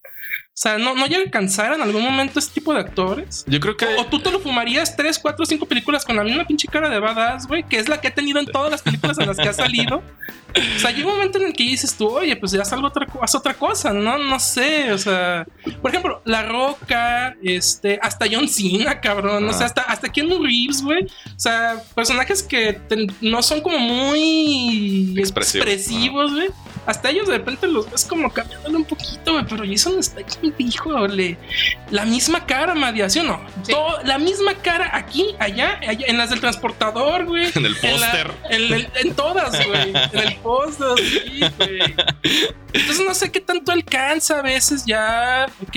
[0.53, 3.45] O sea, ¿no, no llega a cansar en algún momento este tipo de actores?
[3.47, 3.87] Yo creo que.
[3.97, 6.99] O tú te lo fumarías tres, cuatro, cinco películas con la misma pinche cara de
[6.99, 9.49] badass, güey, que es la que ha tenido en todas las películas en las que
[9.49, 10.03] ha salido.
[10.77, 13.07] O sea, llega un momento en el que dices tú, oye, pues ya salgo otra,
[13.23, 14.19] haz otra cosa, ¿no?
[14.19, 15.47] No sé, o sea,
[15.81, 20.83] por ejemplo, La Roca, este, hasta John Cena, cabrón, o sea, hasta, hasta Keanu Reeves,
[20.83, 21.05] güey.
[21.05, 26.49] O sea, personajes que te- no son como muy expresivos, güey.
[26.87, 30.53] Hasta ellos de repente los ves como cambiándole un poquito, güey, pero Jason está aquí,
[30.59, 31.37] híjole.
[31.91, 33.41] La misma cara, Madia, ¿sí o no?
[33.63, 33.73] Sí.
[33.73, 37.51] Todo- la misma cara aquí, allá, allá, en las del transportador, güey.
[37.55, 38.31] En el póster.
[38.51, 39.91] en, todas, güey.
[40.13, 41.95] En el póster, sí, güey.
[42.73, 45.47] Entonces no sé qué tanto alcanza a veces ya.
[45.63, 45.77] Ok,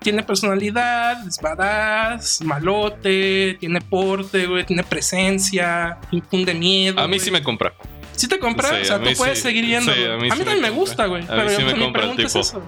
[0.00, 7.00] tiene personalidad, es badass, malote, tiene porte, güey, tiene presencia, infunde miedo.
[7.00, 7.20] A mí güey.
[7.20, 7.72] sí me compra.
[8.16, 8.70] ¿Sí te compra?
[8.70, 9.42] Sí, o sea, tú puedes sí.
[9.42, 9.92] seguir yendo.
[9.92, 11.22] Sí, a a mí me también me gusta, güey.
[11.22, 12.40] A mí Pero sí me mi compra el pregunta es tipo.
[12.40, 12.62] eso.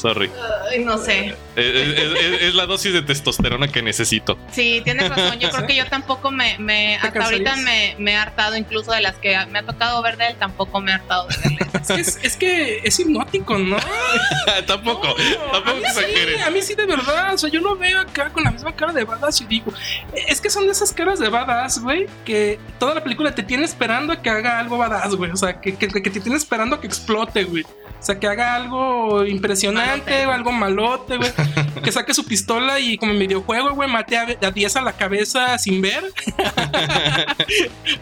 [0.00, 0.30] Sorry.
[0.70, 1.34] Ay, no sé.
[1.56, 4.38] Es, es- es- es la dosis de testosterona que necesito.
[4.52, 5.38] Sí, tienes razón.
[5.38, 8.92] Yo creo que yo tampoco me, me ¿Te hasta ahorita me, me he hartado incluso
[8.92, 11.58] de las que me ha tocado ver de él, tampoco me he hartado de verle.
[11.80, 13.76] Es que es, es que es hipnótico, ¿no?
[14.66, 15.14] tampoco, No,
[15.52, 18.30] tampoco a mí sí, a mí sí de verdad, o sea, yo lo veo acá
[18.30, 19.72] con la misma cara de badass y digo,
[20.28, 23.64] es que son de esas caras de badass, güey, que toda la película te tiene
[23.64, 26.76] esperando a que haga algo badass, güey, o sea, que, que, que te tiene esperando
[26.76, 27.64] a que explote, güey.
[27.64, 31.32] O sea, que haga algo impresionante O algo malote, güey.
[31.82, 34.92] que saque su pistola y como en videojuego, güey, mate a, a 10 a la
[34.92, 36.04] cabeza sin ver.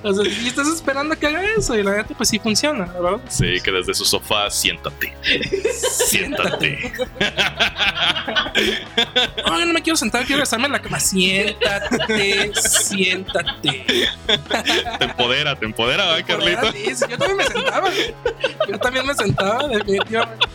[0.02, 3.20] o sea, y estás esperando que haga eso y la neta, pues sí funciona, ¿verdad?
[3.28, 5.14] Sí, que desde su sofá, siéntate.
[5.80, 6.92] Siéntate.
[9.46, 10.98] No, yo no me quiero sentar, quiero besarme en la cama.
[10.98, 14.08] Siéntate, siéntate.
[14.98, 16.72] Te empodera, te empodera, ¿verdad, Carlito?
[16.72, 17.88] Sí, yo también me sentaba.
[18.68, 20.46] Yo también me sentaba, definitivamente.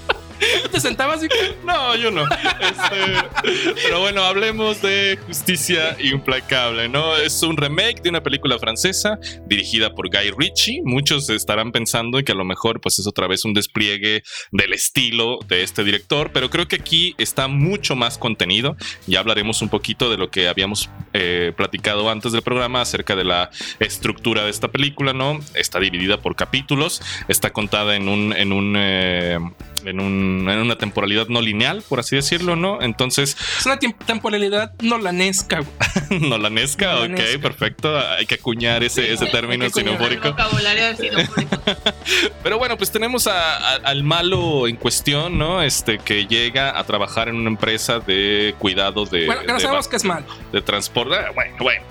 [0.63, 2.23] ¿Tú te sentabas que No, yo no.
[2.23, 7.15] Este, pero bueno, hablemos de Justicia Implacable, ¿no?
[7.15, 10.81] Es un remake de una película francesa dirigida por Guy Ritchie.
[10.83, 15.39] Muchos estarán pensando que a lo mejor pues es otra vez un despliegue del estilo
[15.47, 18.75] de este director, pero creo que aquí está mucho más contenido.
[19.07, 23.23] Ya hablaremos un poquito de lo que habíamos eh, platicado antes del programa acerca de
[23.23, 25.39] la estructura de esta película, ¿no?
[25.53, 28.33] Está dividida por capítulos, está contada en un...
[28.33, 29.39] En un eh,
[29.85, 32.81] en, un- en una temporalidad no lineal, por así decirlo, ¿no?
[32.81, 35.63] Entonces, es una temporalidad nolanesca,
[36.09, 37.39] nolanesca, ok, Nolanesca.
[37.39, 37.97] perfecto.
[37.99, 40.35] Hay que acuñar ese, ese término sinofórico.
[42.43, 45.61] Pero bueno, pues tenemos a- a- al malo en cuestión, ¿no?
[45.61, 49.59] Este que llega a trabajar en una empresa de cuidado de, Bueno, que no de,
[49.61, 50.25] sabemos que es malo.
[50.51, 51.15] de transporte.
[51.15, 51.83] Ah, Bueno, bueno.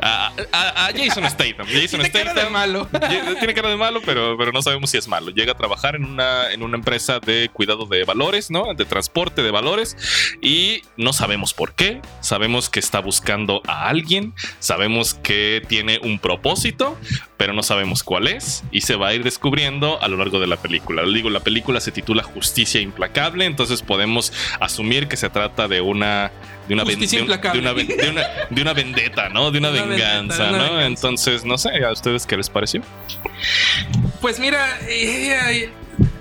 [0.00, 1.66] A, a- a Jason Statham.
[1.66, 2.52] Jason Tiene cara de Statham.
[2.52, 2.88] malo.
[3.38, 5.30] Tiene cara de malo, pero, pero no sabemos si es malo.
[5.30, 8.74] Llega a trabajar en una, en una empresa de cuidado de valores, ¿no?
[8.74, 9.96] De transporte de valores.
[10.42, 12.00] Y no sabemos por qué.
[12.20, 14.34] Sabemos que está buscando a alguien.
[14.58, 16.98] Sabemos que tiene un propósito,
[17.36, 18.64] pero no sabemos cuál es.
[18.72, 21.02] Y se va a ir descubriendo a lo largo de la película.
[21.02, 23.44] Lo digo, la película se titula Justicia Implacable.
[23.44, 26.30] Entonces podemos asumir que se trata de una.
[26.68, 27.60] De una, ven- de un- implacable.
[27.60, 29.52] de una ven- de una- de una vendetta, ¿no?
[29.52, 30.58] De una, venganza, ¿no?
[30.58, 30.86] venganza.
[30.86, 32.82] Entonces, no sé, ¿a ustedes qué les pareció?
[34.20, 35.70] Pues mira, eh,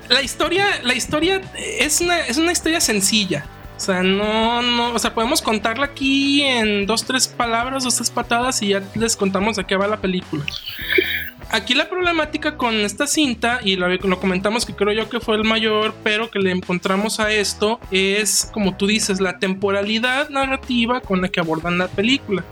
[0.09, 3.45] la historia, la historia es una, es una historia sencilla.
[3.75, 8.09] O sea, no, no, o sea, podemos contarla aquí en dos, tres palabras, dos, tres
[8.09, 10.45] patadas y ya les contamos de qué va la película.
[11.49, 15.35] Aquí la problemática con esta cinta, y lo, lo comentamos que creo yo que fue
[15.35, 21.01] el mayor, pero que le encontramos a esto, es, como tú dices, la temporalidad narrativa
[21.01, 22.43] con la que abordan la película.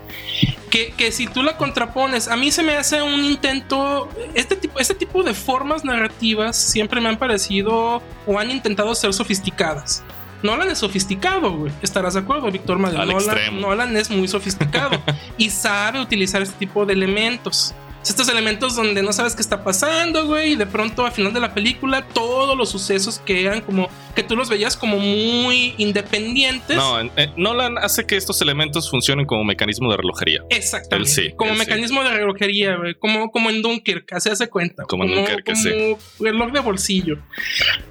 [0.73, 4.79] Que, que si tú la contrapones, a mí se me hace un intento, este tipo,
[4.79, 10.03] este tipo de formas narrativas siempre me han parecido o han intentado ser sofisticadas.
[10.41, 11.71] Nolan es sofisticado, güey.
[11.83, 12.83] ¿Estarás de acuerdo, Víctor?
[12.83, 13.61] Al Nolan.
[13.61, 14.99] Nolan es muy sofisticado
[15.37, 17.75] y sabe utilizar este tipo de elementos.
[18.03, 21.39] Estos elementos donde no sabes qué está pasando, güey, y de pronto al final de
[21.39, 26.75] la película todos los sucesos que eran como que tú los veías como muy independientes.
[26.75, 30.41] No, en- Nolan hace que estos elementos funcionen como mecanismo de relojería.
[30.49, 31.09] Exactamente.
[31.09, 31.65] Sí, como él sí.
[31.65, 32.95] mecanismo de relojería, güey.
[32.95, 34.83] Como, como en Dunkirk, se hace cuenta.
[34.83, 35.95] Como en Dunkerque, como sí.
[36.19, 37.17] reloj de bolsillo.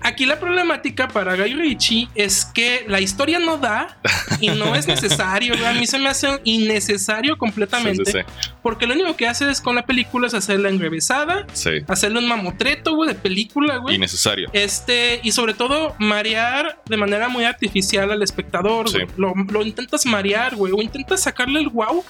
[0.03, 3.99] Aquí la problemática para Guy Ritchie es que la historia no da
[4.41, 5.65] y no es necesario, güey.
[5.67, 8.13] A mí se me hace innecesario completamente.
[8.13, 8.19] Sí,
[8.63, 10.02] Porque lo único que hace es con la película
[10.35, 11.71] hacerla enrevesada, sí.
[11.89, 13.97] Hacerle un mamotreto, güey, de película, güey.
[13.97, 14.49] Innecesario.
[14.53, 18.99] Este, y sobre todo, marear de manera muy artificial al espectador, Sí.
[19.17, 22.05] Lo, lo intentas marear, güey, o intentas sacarle el wow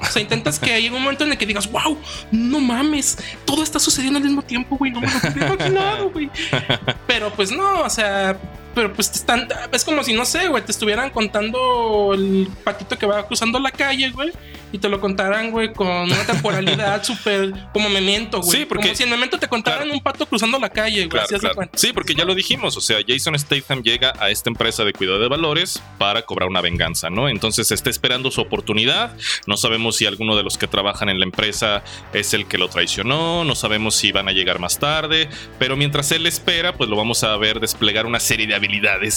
[0.00, 1.98] O sea, intentas que haya un momento en el que digas, wow,
[2.30, 6.30] no mames, todo está sucediendo al mismo tiempo, güey, no me lo había imaginado, güey.
[7.06, 8.38] Pero pues no, o sea,
[8.78, 12.96] pero pues te están, es como si no sé, güey, te estuvieran contando el patito
[12.96, 14.30] que va cruzando la calle, güey,
[14.70, 18.60] y te lo contaran, güey, con una temporalidad súper como memento, güey.
[18.60, 19.94] Sí, porque- como si en memento te contaran Claro.
[19.94, 21.08] un pato cruzando la calle, güey.
[21.08, 21.54] Claro, claro.
[21.56, 21.76] cuenta.
[21.76, 25.18] Sí, porque ya lo dijimos, o sea, Jason Statham llega a esta empresa de cuidado
[25.18, 27.28] de valores para cobrar una venganza, ¿no?
[27.28, 31.24] Entonces está esperando su oportunidad, no sabemos si alguno de los que trabajan en la
[31.24, 35.76] empresa es el que lo traicionó, no sabemos si van a llegar más tarde, pero
[35.76, 38.67] mientras él espera, pues lo vamos a ver desplegar una serie de habilidades,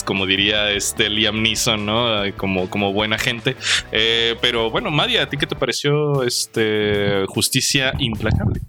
[0.05, 2.21] como diría este Liam Neeson, ¿no?
[2.37, 3.55] Como, como buena gente.
[3.91, 8.61] Eh, pero bueno, María, ¿a ti qué te pareció este Justicia Implacable?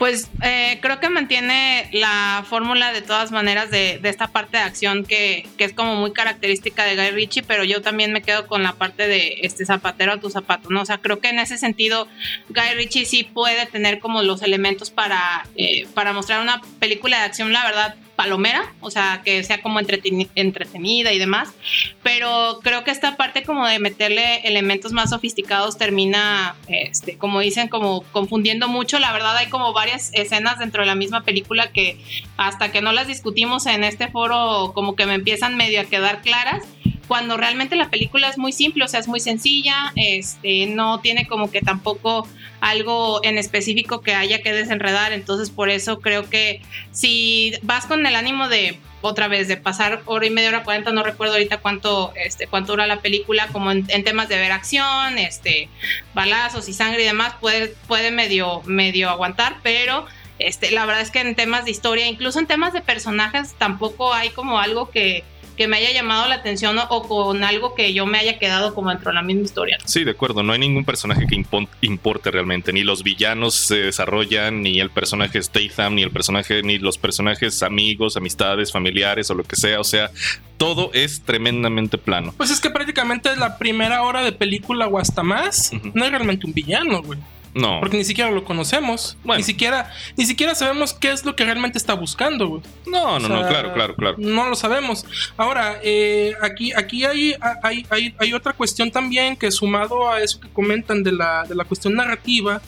[0.00, 4.62] Pues eh, creo que mantiene la fórmula de todas maneras de, de esta parte de
[4.62, 8.46] acción que, que es como muy característica de Guy Ritchie, pero yo también me quedo
[8.46, 10.80] con la parte de este zapatero a tu zapato, ¿no?
[10.80, 12.08] O sea, creo que en ese sentido
[12.48, 17.24] Guy Ritchie sí puede tener como los elementos para, eh, para mostrar una película de
[17.24, 21.54] acción, la verdad, palomera, o sea, que sea como entreteni- entretenida y demás,
[22.02, 27.68] pero creo que esta parte como de meterle elementos más sofisticados termina, este, como dicen,
[27.68, 28.98] como confundiendo mucho.
[28.98, 31.98] La verdad hay como varias escenas dentro de la misma película que
[32.36, 36.20] hasta que no las discutimos en este foro como que me empiezan medio a quedar
[36.20, 36.62] claras.
[37.10, 41.26] Cuando realmente la película es muy simple, o sea, es muy sencilla, este, no tiene
[41.26, 42.28] como que tampoco
[42.60, 48.06] algo en específico que haya que desenredar, entonces por eso creo que si vas con
[48.06, 51.56] el ánimo de otra vez de pasar hora y media hora 40 no recuerdo ahorita
[51.56, 55.68] cuánto este cuánto dura la película como en, temas de ver acción este
[56.14, 60.06] balazos y sangre y demás puede puede medio medio aguantar pero
[60.38, 64.14] este la verdad es que en temas de historia incluso en temas de personajes tampoco
[64.14, 65.24] hay como algo que
[65.60, 68.74] que me haya llamado la atención o, o con algo que yo me haya quedado
[68.74, 69.86] como dentro de la misma historia ¿no?
[69.86, 70.42] Sí, de acuerdo.
[70.42, 72.72] No hay ningún personaje que impon- importe realmente.
[72.72, 77.62] Ni los villanos se desarrollan, ni el personaje Statham, ni el personaje, ni los personajes
[77.62, 79.80] amigos, amistades, familiares o lo que sea.
[79.80, 80.10] O sea,
[80.56, 82.32] todo es tremendamente plano.
[82.38, 86.46] Pues es que prácticamente la primera hora de película o hasta más no es realmente
[86.46, 87.18] un villano, güey.
[87.54, 87.80] No.
[87.80, 89.16] Porque ni siquiera lo conocemos.
[89.24, 89.38] Bueno.
[89.38, 92.62] Ni siquiera, ni siquiera sabemos qué es lo que realmente está buscando, güey.
[92.86, 94.16] No, no, O no, claro, claro, claro.
[94.18, 95.04] No lo sabemos.
[95.36, 100.38] Ahora, eh, aquí, aquí hay, hay, hay, hay otra cuestión también que sumado a eso
[100.40, 102.62] que comentan de la, de la cuestión narrativa,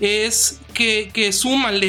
[0.00, 1.30] es que, que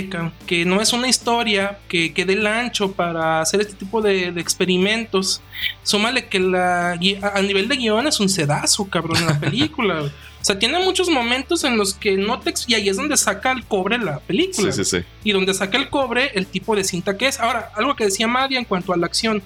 [0.10, 4.01] ca- que no es una historia que, que dé el ancho para hacer este tipo
[4.01, 5.41] de, de experimentos.
[5.83, 10.10] Súmale que la, a nivel de guion es un sedazo, cabrón, en la película.
[10.41, 12.54] O sea, tiene muchos momentos en los que no te...
[12.67, 15.06] Y ahí es donde saca el cobre la película Sí, sí, sí.
[15.23, 17.39] y donde saca el cobre el tipo de cinta que es.
[17.39, 19.41] Ahora, algo que decía Madia en cuanto a la acción.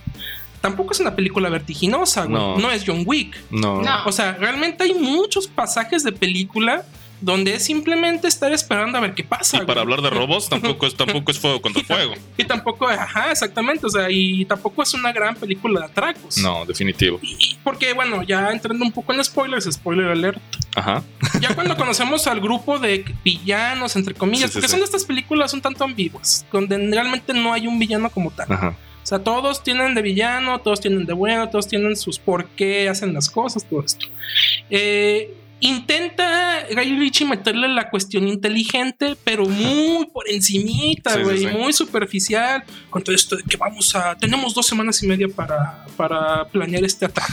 [0.59, 2.33] Tampoco es una película vertiginosa, güey.
[2.39, 2.57] No.
[2.59, 2.71] No.
[2.71, 3.35] es John Wick.
[3.49, 3.81] No.
[3.81, 4.05] No.
[4.05, 6.85] O sea, realmente hay muchos pasajes de película
[7.21, 9.57] donde es simplemente estar esperando a ver qué pasa.
[9.61, 12.13] Y para hablar de robos, tampoco es, tampoco es fuego contra fuego.
[12.37, 13.85] Y tampoco, ajá, exactamente.
[13.85, 16.37] O sea, y tampoco es una gran película de atracos.
[16.39, 17.19] No, definitivo.
[17.21, 20.41] Y, y porque, bueno, ya entrando un poco en spoilers, spoiler alert.
[20.75, 21.03] Ajá.
[21.39, 24.71] Ya cuando conocemos al grupo de villanos, entre comillas, Sí, sí, porque sí.
[24.71, 28.51] son de estas películas un tanto ambiguas, donde realmente no hay un villano como tal.
[28.51, 28.75] Ajá.
[29.03, 32.87] O sea, todos tienen de villano, todos tienen de bueno, todos tienen sus por qué
[32.87, 34.05] hacen las cosas, todo esto.
[34.69, 41.37] Eh, intenta Guy Ritchie meterle la cuestión inteligente, pero muy por encimita, Sí, sí, güey,
[41.39, 41.47] sí.
[41.47, 45.85] muy superficial, con todo esto de que vamos a, tenemos dos semanas y media para,
[45.95, 47.31] para planear este ataque.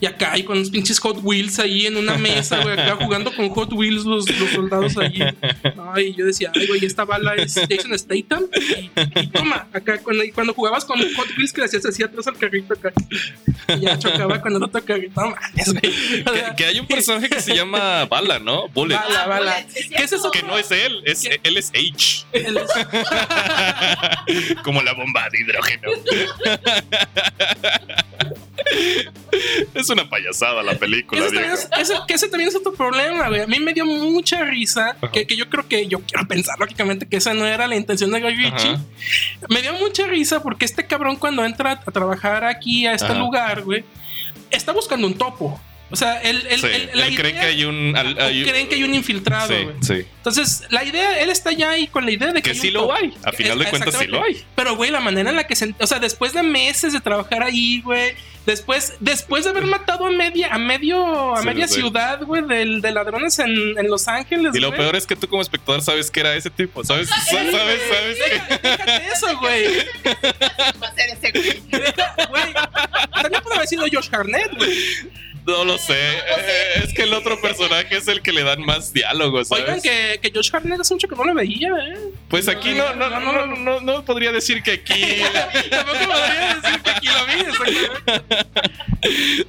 [0.00, 3.34] y acá hay con los pinches Hot Wheels ahí en una mesa, güey, acá jugando
[3.34, 5.20] con Hot Wheels los, los soldados allí.
[5.94, 8.44] Ay, yo decía, ay, güey, esta bala es Jason Statham.
[8.56, 12.26] Y, y toma, acá cuando, cuando jugabas con Hot Wheels que le hacías así atrás
[12.26, 12.92] al carrito acá.
[13.76, 15.20] Y ya chocaba con el otro carrito.
[15.20, 16.22] No mames, güey.
[16.26, 18.68] O Que, sea, que hay un personaje que se llama Bala, ¿no?
[18.68, 18.94] Bullet.
[18.96, 19.64] Bala, bala.
[19.72, 20.30] ¿Qué es eso?
[20.30, 21.40] Que no es él, es, ¿Qué?
[21.42, 22.26] él es H.
[24.64, 25.90] Como la bomba de hidrógeno.
[29.74, 33.28] es una payasada la película, Ese también, es, ese- que ese también es otro problema,
[33.28, 33.42] güey.
[33.42, 37.06] A mí me dio mucha risa, que, que yo creo que yo quiero pensar lógicamente
[37.08, 38.70] que esa no era la intención de Guy Ritchie.
[38.70, 38.80] Ajá.
[39.48, 43.14] Me dio mucha risa porque este cabrón cuando entra a trabajar aquí a este Ajá.
[43.18, 43.84] lugar, güey,
[44.50, 45.60] está buscando un topo.
[45.90, 47.96] O sea, él, él- Sí, él- la él cree idea- que hay un.
[47.96, 49.76] al- o hay un- creen que hay un infiltrado, Sí, güey.
[49.80, 50.06] sí.
[50.18, 52.74] Entonces, la idea, él está ya ahí con la idea de que, Que sí un
[52.74, 53.14] lo hay.
[53.24, 54.44] A final de cuentas, sí lo hay.
[54.54, 55.74] Pero, güey, la manera en la que se.
[55.80, 58.12] O sea, después de meses de trabajar ahí, güey.
[58.44, 61.74] Después, después de haber matado a media, a medio, a Sí, media sí.
[61.74, 64.54] ciudad, güey, del- de, ladrones en, en Los Ángeles.
[64.54, 66.82] Y lo peor es que tú, como espectador, sabes que era ese tipo.
[66.82, 67.08] ¿Sabes?
[67.10, 67.50] ¿Sabes?
[67.54, 67.80] ¿Sabes?
[67.90, 68.18] ¿Sabes?
[68.18, 69.64] Deja- Déjate eso, güey.
[70.82, 71.62] Va a ser ese güey.
[71.82, 72.52] Deja- güey.
[73.22, 74.70] También puede haber sido Josh Harnett, güey.
[75.48, 75.94] No lo sé.
[76.18, 79.48] Eh, Es que el otro personaje es el que le dan más diálogos.
[79.48, 79.64] ¿sabes?
[79.64, 81.96] Oigan, que, que Josh Hartnett hace mucho que no lo veía, ¿eh?
[82.28, 84.92] Pues aquí no, no, no, no, no, no podría decir que aquí.
[85.70, 87.38] Tampoco podría decir que aquí lo vi.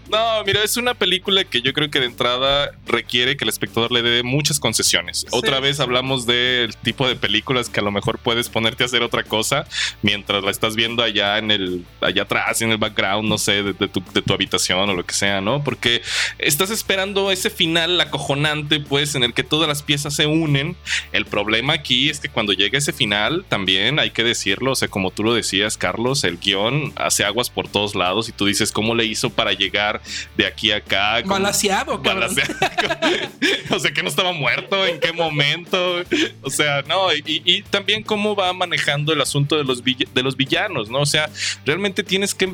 [0.09, 3.91] No, mira, es una película que yo creo que de entrada requiere que el espectador
[3.91, 5.25] le dé muchas concesiones.
[5.31, 9.01] Otra vez hablamos del tipo de películas que a lo mejor puedes ponerte a hacer
[9.03, 9.65] otra cosa
[10.01, 13.73] mientras la estás viendo allá en el, allá atrás, en el background, no sé, de,
[13.73, 15.63] de tu, de tu habitación o lo que sea, ¿no?
[15.63, 15.88] Porque
[16.37, 20.75] estás esperando ese final acojonante, pues, en el que todas las piezas se unen.
[21.11, 24.87] El problema aquí es que cuando llega ese final, también hay que decirlo, o sea,
[24.87, 28.71] como tú lo decías, Carlos, el guion hace aguas por todos lados y tú dices
[28.71, 30.01] cómo le hizo para llegar
[30.37, 31.21] de aquí a acá.
[31.23, 32.35] ¿Cómo- Balaseado, cabrón.
[33.71, 36.03] O sea, que no estaba muerto, en qué momento.
[36.41, 40.35] O sea, no, y, y también cómo va manejando el asunto de los, de los
[40.35, 40.99] villanos, ¿no?
[41.01, 41.29] O sea,
[41.65, 42.53] realmente tienes que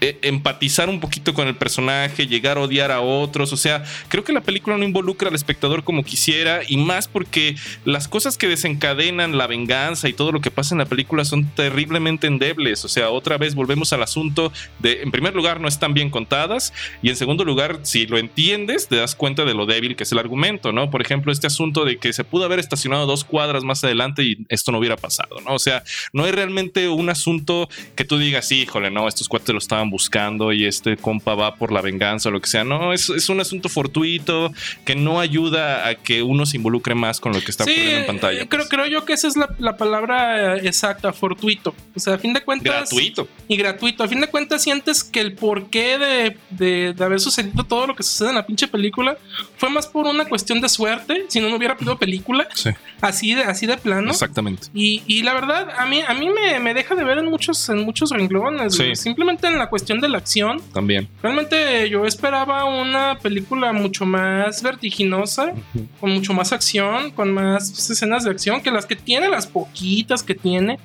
[0.00, 3.52] eh, empatizar un poquito con el personaje, llegar a odiar a otros.
[3.52, 7.56] O sea, creo que la película no involucra al espectador como quisiera y más porque
[7.84, 11.46] las cosas que desencadenan la venganza y todo lo que pasa en la película son
[11.48, 12.84] terriblemente endebles.
[12.84, 16.72] O sea, otra vez volvemos al asunto de, en primer lugar, no están bien contadas
[17.02, 20.12] y en segundo lugar, si lo entiendes, te das cuenta de lo débil que es
[20.12, 20.90] el argumento, ¿no?
[20.90, 24.46] Por ejemplo, este asunto de que se pudo haber estacionado dos cuadras más adelante y
[24.48, 25.54] esto no hubiera pasado, ¿no?
[25.54, 25.82] O sea,
[26.12, 29.87] no es realmente un asunto que tú digas, sí, híjole, no, estos cuates lo estaban
[29.90, 32.64] buscando y este compa va por la venganza o lo que sea.
[32.64, 34.52] No, es, es un asunto fortuito
[34.84, 37.98] que no ayuda a que uno se involucre más con lo que está Sí, ocurriendo
[38.00, 38.42] en pantalla.
[38.42, 38.68] eh, creo, pues.
[38.70, 41.74] creo yo que esa es la, la palabra eh, exacta, fortuito.
[41.94, 42.88] O sea, a fin de cuentas.
[42.90, 43.28] Gratuito.
[43.48, 44.04] Y gratuito.
[44.04, 47.94] A fin de cuentas, sientes que el porqué de, de, de haber sucedido todo lo
[47.96, 49.16] que sucede en la pinche película
[49.56, 51.24] fue más por una cuestión de suerte.
[51.28, 52.46] Si no, no hubiera pedido película.
[52.54, 52.70] Sí.
[53.00, 54.10] Así de, así de plano.
[54.10, 54.68] Exactamente.
[54.74, 57.68] Y, y la verdad, a mí, a mí me, me deja de ver en muchos,
[57.68, 58.74] en muchos renglones.
[58.74, 58.94] Sí.
[58.96, 60.60] Simplemente en la cuestión de la acción.
[60.72, 61.08] También.
[61.22, 65.54] Realmente yo esperaba una película mucho más vertiginosa,
[66.00, 69.46] con mucho más acción, con más pues, escenas de acción que las que tiene, las
[69.46, 70.78] poquitas que tiene.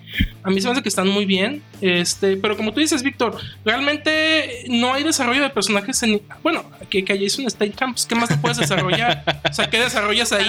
[0.43, 1.61] A mí se me hace que están muy bien.
[1.81, 6.21] Este, pero como tú dices, Víctor, realmente no hay desarrollo de personajes en.
[6.41, 9.23] Bueno, que, que Jason Statham, pues, ¿qué más te puedes desarrollar?
[9.49, 10.47] O sea, ¿qué desarrollas ahí?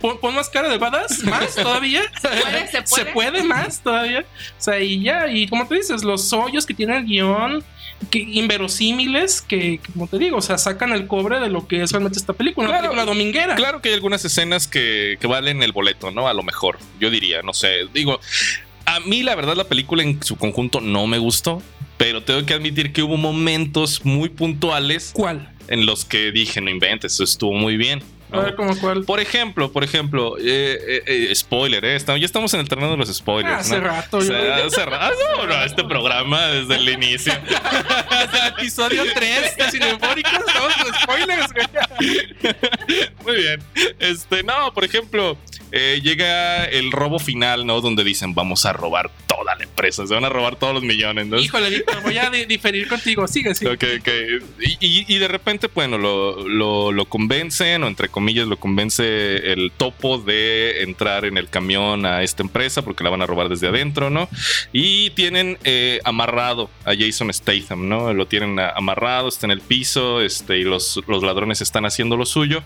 [0.00, 2.02] Pon, pon más cara de badass, más todavía.
[2.22, 3.42] puede, se puede.
[3.44, 4.20] más todavía.
[4.20, 7.49] O sea, y ya, y como te dices, los hoyos que tiene el guion,
[8.10, 11.82] que inverosímiles, que, que, como te digo, o sea, sacan el cobre de lo que
[11.82, 12.92] es realmente esta película, una Claro.
[12.92, 13.54] película dominguera.
[13.56, 16.26] Claro que hay algunas escenas que, que valen el boleto, ¿no?
[16.28, 17.86] A lo mejor, yo diría, no sé.
[17.92, 18.20] Digo,
[18.86, 21.62] a mí la verdad la película en su conjunto no me gustó,
[21.98, 25.52] pero tengo que admitir que hubo momentos muy puntuales ¿Cuál?
[25.68, 28.02] en los que dije, no inventes, eso estuvo muy bien.
[28.32, 29.04] A ver, ¿cómo cuál?
[29.04, 32.90] Por ejemplo, por ejemplo, eh, eh, eh, spoiler, eh, estamos- ya estamos en el terreno
[32.90, 33.54] de los spoilers.
[33.54, 33.88] Ah, hace ¿no?
[33.88, 37.32] rato, O yo- sea, hace rato, no, no, este programa desde el inicio.
[38.10, 41.66] Desde el episodio 3 de Cinefóricos, estamos con spoilers, güey.
[43.24, 43.62] Muy bien.
[43.98, 45.36] Este, no, por ejemplo,
[45.72, 47.80] eh, llega el robo final, ¿no?
[47.80, 51.26] Donde dicen, vamos a robar toda la empresa, se van a robar todos los millones,
[51.26, 51.38] ¿no?
[51.38, 53.26] Híjole, Víctor, voy a di- diferir contigo.
[53.28, 53.70] Sigue, sigue.
[53.72, 54.08] Ok, ok.
[54.60, 59.52] Y, y- y de repente, bueno, lo, lo, lo convencen, o entre comillas, lo convence
[59.52, 63.48] el topo de entrar en el camión a esta empresa porque la van a robar
[63.48, 64.28] desde adentro, ¿no?
[64.72, 68.12] Y tienen eh, amarrado a Jason Statham, ¿no?
[68.12, 72.26] Lo tienen amarrado, está en el piso, este, y los, los ladrones están haciendo lo
[72.26, 72.62] suyo.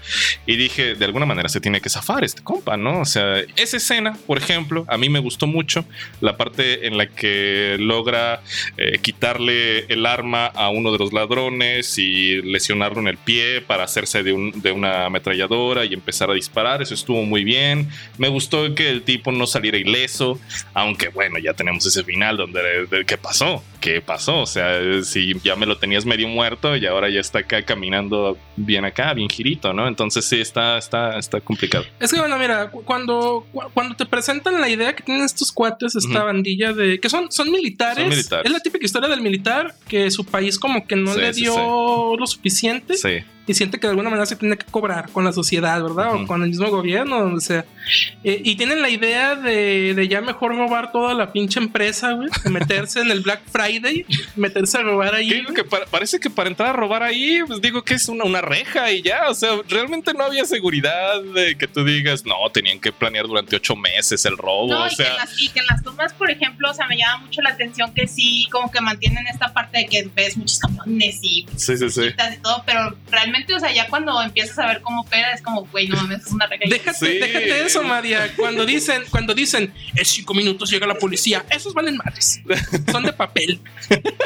[0.47, 2.94] Y dije, de alguna manera se tiene que zafar este compa, ¿no?
[3.01, 5.85] O sea, esa escena, por ejemplo, a mí me gustó mucho
[6.21, 8.43] la parte en la que logra
[8.77, 13.85] eh, quitarle el arma a uno de los ladrones y lesionarlo en el pie para
[13.85, 16.83] hacerse de, un- de una ametralladora y empezar a disparar.
[16.83, 17.89] Eso estuvo muy bien.
[18.19, 20.39] Me gustó que el tipo no saliera ileso,
[20.73, 23.63] aunque bueno, ya tenemos ese final donde de- ¿qué pasó?
[23.85, 24.39] ¿Qué pasó?
[24.41, 28.39] O sea, si ya me lo tenías medio muerto y ahora ya está acá caminando
[28.57, 29.87] bien acá, bien girito, ¿no?
[29.87, 31.85] Entonces sí, está, está, está complicado.
[32.01, 35.53] Es que bueno, mira, cu- cuando, cu- cuando te presentan la idea que tienen estos
[35.53, 38.47] cuates, esta bandilla de que son, son militares, Son militares.
[38.47, 41.41] es la típica historia del militar que su país como que no Sí, le sí,
[41.43, 43.19] dio lo suficiente Sí.
[43.47, 46.15] Y siente que de alguna manera se tiene que cobrar con la sociedad, ¿verdad?
[46.15, 46.25] Ujú.
[46.25, 47.65] O con el mismo gobierno, donde sea.
[48.23, 52.29] Eh, y tienen la idea de, de ya mejor robar toda la pinche empresa, güey,
[52.43, 55.45] de meterse en el Black Friday, meterse a robar ahí.
[55.55, 58.41] Que, pa- parece que para entrar a robar ahí, pues digo que es una, una
[58.41, 59.29] reja y ya.
[59.29, 63.57] O sea, realmente no había seguridad de que tú digas, no, tenían que planear durante
[63.57, 64.69] ocho meses el robo.
[64.69, 66.75] No, o y, que en sea, las, y que en las tomas, por ejemplo, o
[66.75, 70.09] sea, me llama mucho la atención que sí, como que mantienen esta parte de que
[70.15, 72.01] ves muchos camiones y sí, sí, sí.
[72.07, 75.43] y todo, pero realmente realmente, o sea, ya cuando empiezas a ver cómo pega, es
[75.43, 76.77] como, güey, no mames, es una recaída.
[76.77, 77.19] Déjate, Sí.
[77.19, 78.33] déjate eso, María.
[78.37, 82.41] Cuando dicen, cuando dicen, en cinco minutos llega la policía, esos valen madres.
[82.91, 83.61] Son de papel.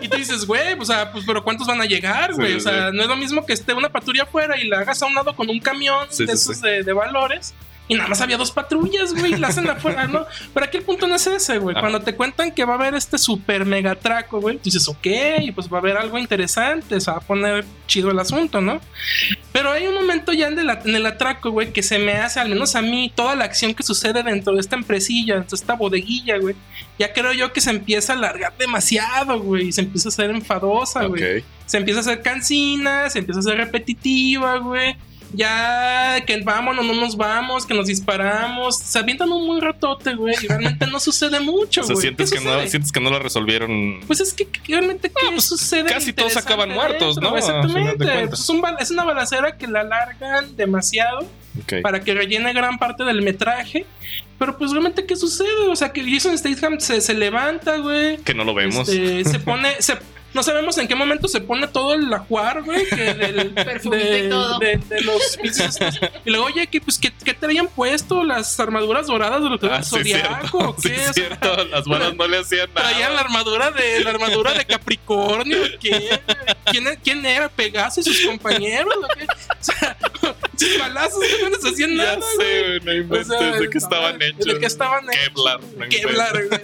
[0.02, 2.52] Y tú dices, güey, o sea, pues, pero ¿cuántos van a llegar, güey?
[2.52, 2.96] Sí, o sea, sí.
[2.96, 5.34] no es lo mismo que esté una patrulla afuera y la hagas a un lado
[5.34, 6.62] con un camión Sí, de sí, esos sí.
[6.62, 7.54] De, de valores.
[7.88, 10.26] Y nada más había dos patrullas, güey, y la hacen afuera, ¿no?
[10.52, 11.74] Pero aquí el punto no es ese, güey.
[11.74, 11.80] Ajá.
[11.80, 15.06] Cuando te cuentan que va a haber este super mega atraco, güey, tú dices, ok,
[15.54, 18.80] pues va a haber algo interesante, se va a poner chido el asunto, ¿no?
[19.52, 22.40] Pero hay un momento ya en el, en el atraco, güey, que se me hace,
[22.40, 25.60] al menos a mí, toda la acción que sucede dentro de esta empresilla, dentro de
[25.60, 26.54] esta bodeguilla, güey.
[26.98, 29.68] Ya creo yo que se empieza a alargar demasiado, güey.
[29.68, 31.42] Y se empieza a hacer enfadosa, güey.
[31.64, 34.96] Se empieza a hacer cansina, se empieza a hacer repetitiva, güey.
[35.32, 38.78] Ya que vámonos, no nos vamos, que nos disparamos.
[38.78, 40.34] Se avientan un muy ratote, güey.
[40.42, 42.02] Y realmente no sucede mucho, O sea, güey.
[42.02, 42.68] sientes ¿Qué que, no, sucede?
[42.70, 44.00] sientes que no lo resolvieron.
[44.06, 45.82] Pues es que que realmente ¿qué sucede?
[45.82, 47.30] pues, casi todos acaban muertos, dentro?
[47.32, 47.36] ¿no?
[47.36, 48.26] Exactamente.
[48.28, 51.26] Pues es, un bal- es una balacera que la alargan demasiado
[51.82, 53.84] para que rellene gran parte del metraje.
[54.38, 55.66] Pero pues realmente ¿qué sucede?
[55.68, 58.18] O sea, que Jason Statham se, se levanta, güey.
[58.18, 58.88] Que no lo vemos.
[58.88, 59.98] Este, se pone, se,
[60.34, 64.24] no sabemos en qué momento se pone todo el ajuar, güey, que del Perfumito de,
[64.24, 64.58] y todo.
[64.58, 65.78] de- de los estos.
[66.24, 69.82] Y luego, oye, que pues que, que traían puesto las armaduras doradas de los Ah,
[69.82, 70.58] sí, zodiaco, cierto.
[70.70, 70.94] ¿o Sí, qué?
[70.94, 71.64] O sea, cierto.
[71.64, 72.88] Las balas no le hacían nada.
[72.90, 75.58] Traían la armadura de la armadura de Capricornio.
[75.80, 76.20] ¿Qué?
[76.70, 77.48] ¿Quién, quién era?
[77.48, 78.94] ¿Pegaso y sus compañeros?
[78.96, 79.24] ¿o qué?
[79.24, 79.96] O sea,
[80.58, 82.20] sus balazos no les hacían Ya nada.
[82.36, 84.44] sé, güey, no O inventes sea, de no, estaban hechos.
[84.46, 85.28] ¿De qué estaban hechos?
[85.34, 85.60] Kevlar.
[85.76, 85.88] no.
[85.88, 86.60] Kevlar, güey.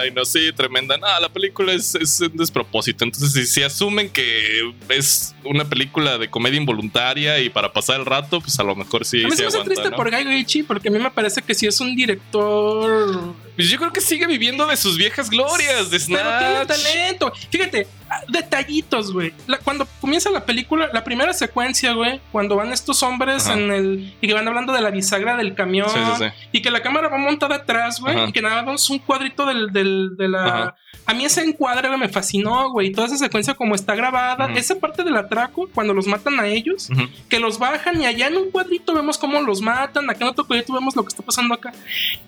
[0.00, 0.96] Ay, no, sí, tremenda.
[0.98, 3.04] No, la película es, es un despropósito.
[3.04, 8.06] Entonces, si, si asumen que es una película de comedia involuntaria y para pasar el
[8.06, 9.96] rato, pues a lo mejor sí, A mí se me hace aguanta, triste ¿no?
[9.96, 13.34] por Guy Ritchie porque a mí me parece que sí es un director.
[13.58, 16.68] Pues yo creo que sigue viviendo de sus viejas glorias, de Pero tiene Snatch.
[16.68, 17.32] talento.
[17.50, 19.32] Fíjate, ah, detallitos, güey.
[19.64, 23.58] Cuando comienza la película, la primera secuencia, güey, cuando van estos hombres Ajá.
[23.58, 24.14] en el.
[24.20, 25.88] y que van hablando de la bisagra del camión.
[25.90, 26.48] Sí, sí, sí.
[26.52, 28.28] Y que la cámara va montada atrás, güey.
[28.28, 30.44] Y que nada más un cuadrito del, del- de la.
[30.46, 30.76] Ajá.
[31.06, 32.92] A mí ese encuadre güey, me fascinó, güey.
[32.92, 34.52] Toda esa secuencia como está grabada.
[34.54, 36.90] Esa parte del atraco, cuando los matan a ellos,
[37.30, 40.08] que los bajan y allá en un cuadrito vemos cómo los matan.
[40.10, 41.72] Acá en otro cuadrito vemos lo que está pasando acá.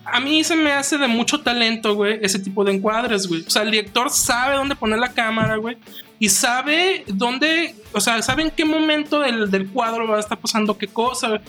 [0.06, 3.42] A mí se me hace de mucho talento, güey, ese tipo de encuadres, güey.
[3.46, 5.76] O sea, el director sabe dónde poner la cámara, güey.
[6.18, 10.38] Y sabe dónde, o sea, sabe en qué momento del, del cuadro va a estar
[10.38, 11.28] pasando qué cosa.
[11.28, 11.40] güey.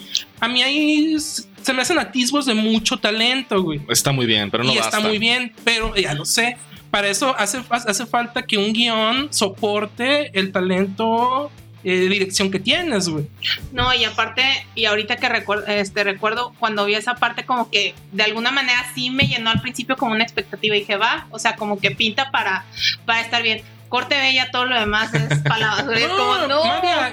[0.41, 4.63] A mí ahí se me hacen atisbos de mucho talento, güey Está muy bien, pero
[4.63, 4.97] no y basta.
[4.97, 6.57] está muy bien, pero ya lo sé.
[6.89, 11.49] Para eso hace, hace falta que un guion soporte el talento
[11.83, 13.27] eh, dirección que tienes, güey.
[13.71, 14.43] No, y aparte,
[14.75, 18.85] y ahorita que recuerdo, este, recuerdo cuando vi esa parte, como que de alguna manera
[18.93, 20.75] sí me llenó al principio como una expectativa.
[20.75, 22.65] Y dije, va, o sea, como que pinta para,
[23.05, 23.61] para estar bien.
[23.91, 25.99] Corte bella, todo lo demás es palabras.
[25.99, 26.61] es como, no.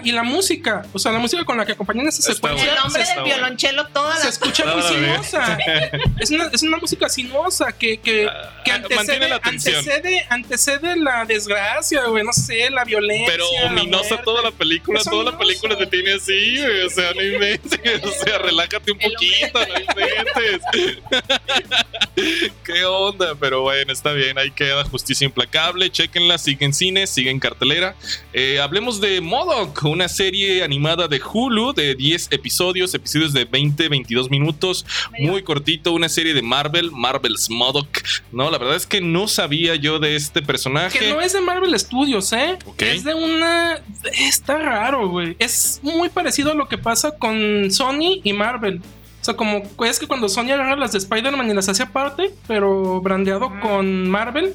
[0.05, 3.05] Y la música, o sea, la música con la que acompañan esa secuencia El nombre
[3.05, 5.59] se, del violonchelo, todas se las escucha muy Ah, sinuosa.
[6.21, 8.29] es, una, es una música sinuosa que, que,
[8.65, 13.27] que Ah, antecede, la antecede, antecede la desgracia, güey, no sé, la violencia.
[13.33, 14.25] Pero la ominosa muerte.
[14.25, 16.83] toda la película, toda la película te tiene así, güey.
[16.83, 17.81] O sea, no inventes.
[18.05, 20.63] O sea, relájate un El poquito, no inventes.
[22.65, 23.35] ¿Qué onda?
[23.39, 24.39] Pero bueno, está bien.
[24.39, 25.91] Ahí queda Justicia Implacable.
[25.91, 27.97] Chequenla, sigue en cine, sigue en cartelera.
[28.33, 33.89] Eh, hablemos de Modoc, una serie animada de Hulu de 10 episodios, episodios de 20,
[33.89, 34.87] 22 minutos.
[35.19, 37.89] Muy cortito, una serie de Marvel, Marvel's Modoc.
[38.33, 40.99] No, la verdad es que no sabía yo de este personaje.
[40.99, 42.59] Que no es de Marvel Studios, ¿eh?
[42.67, 42.83] Ok.
[42.83, 43.81] Es de una.
[44.13, 45.37] Está raro, güey.
[45.39, 48.83] Es muy parecido a lo que pasa con Sony y Marvel.
[49.29, 52.31] O sea, como es que cuando Sony agarra las de Spider-Man y las hace aparte,
[52.47, 54.55] pero brandeado con Marvel,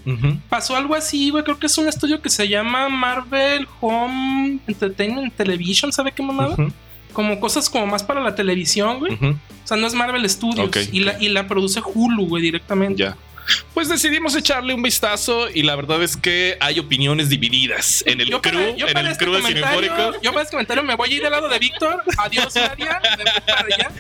[0.50, 1.44] pasó algo así, güey.
[1.44, 6.54] Creo que es un estudio que se llama Marvel Home Entertainment Television, ¿sabe qué mamada?
[6.56, 6.70] Ujú,
[7.14, 9.14] Como cosas como más para la televisión, güey.
[9.14, 10.72] O sea, no es Marvel Studios.
[10.92, 13.04] Y, La, y la produce Hulu, güey, directamente.
[13.04, 13.16] Ya.
[13.74, 18.30] Pues decidimos echarle un vistazo y la verdad es que hay opiniones divididas en el
[18.30, 20.14] Yo crew, para- yo en el este crew Cinefórico.
[20.22, 22.04] Yo para este comentario me voy a ir del lado de Víctor.
[22.18, 23.02] Adiós, Nadia.
[23.18, 23.92] Me voy para allá.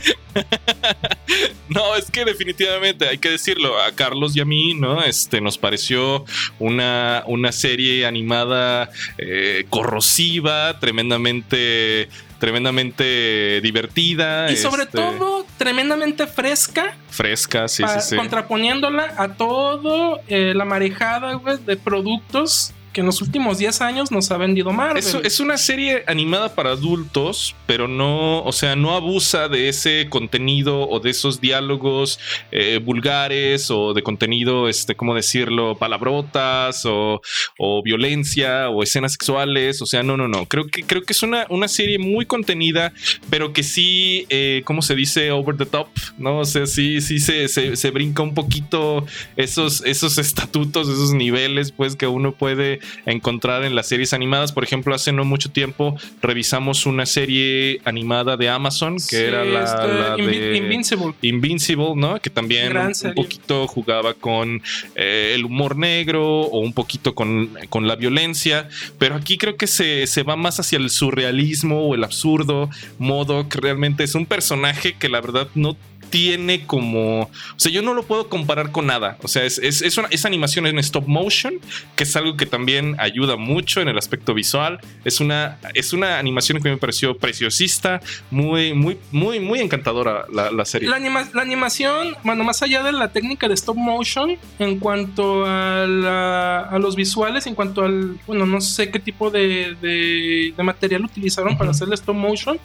[1.69, 3.81] No, es que definitivamente hay que decirlo.
[3.81, 5.03] A Carlos y a mí, ¿no?
[5.03, 6.25] Este nos pareció
[6.59, 12.09] una, una serie animada eh, corrosiva, tremendamente,
[12.43, 14.51] tremendamente divertida.
[14.51, 16.93] Y sobre este, todo, tremendamente fresca.
[17.09, 18.15] fresca, sí, sí, sí.
[18.17, 24.11] Contraponiéndola a todo eh, la marejada, güey, de productos que en los últimos 10 años
[24.11, 24.97] nos ha vendido Marvel.
[24.97, 30.07] Es, es una serie animada para adultos, pero no, o sea, no abusa de ese
[30.09, 32.19] contenido o de esos diálogos
[32.51, 35.75] eh, vulgares o de contenido, este, ¿cómo decirlo?
[35.75, 37.21] Palabrotas o,
[37.57, 39.81] o violencia o escenas sexuales.
[39.81, 40.45] O sea, no, no, no.
[40.45, 42.93] Creo que, creo que es una, una serie muy contenida,
[43.29, 45.31] pero que sí, eh, ¿cómo se dice?
[45.31, 45.87] Over the top,
[46.17, 46.39] ¿no?
[46.39, 51.71] O sea, sí, sí se, se, se brinca un poquito esos, esos estatutos, esos niveles,
[51.71, 54.51] pues, que uno puede encontrar en las series animadas.
[54.51, 59.43] Por ejemplo, hace no mucho tiempo revisamos una serie animada de Amazon que Sí, era
[59.45, 61.13] la, este, la Invi- de Invincible.
[61.21, 62.19] Invincible, ¿no?
[62.19, 64.61] Que también un, poquito jugaba con
[64.95, 68.67] eh, el humor negro o un poquito con, con la violencia,
[68.97, 72.69] pero aquí creo que se, se va más hacia el surrealismo o el absurdo.
[72.99, 75.75] Modoc realmente es un personaje que la verdad no
[76.13, 77.21] tiene como.
[77.23, 79.17] O sea, yo no lo puedo comparar con nada.
[79.23, 81.55] O sea, es, es, es una, es animación en stop motion,
[81.95, 84.79] que es algo que también ayuda mucho en el aspecto visual.
[85.05, 87.99] Es una, es una animación que me pareció preciosista,
[88.29, 90.87] muy, muy, muy, muy encantadora la, la serie.
[90.87, 95.45] La, anima- la animación, bueno, más allá de la técnica de stop motion, en cuanto
[95.47, 100.53] a, la- a los visuales, en cuanto al, bueno, no sé qué tipo de, de-
[100.55, 102.59] de material utilizaron para hacer el stop motion,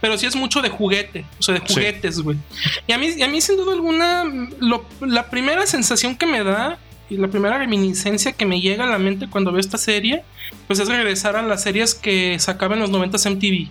[0.00, 2.36] pero sí es mucho de juguete, o sea, de juguetes, güey.
[2.92, 4.24] Y a mí, y a mí sin duda alguna,
[5.00, 6.78] la primera sensación que me da
[7.08, 10.24] y la primera reminiscencia que me llega a la mente cuando veo esta serie,
[10.66, 13.70] pues es regresar a las series que sacaban en los 90 MTV.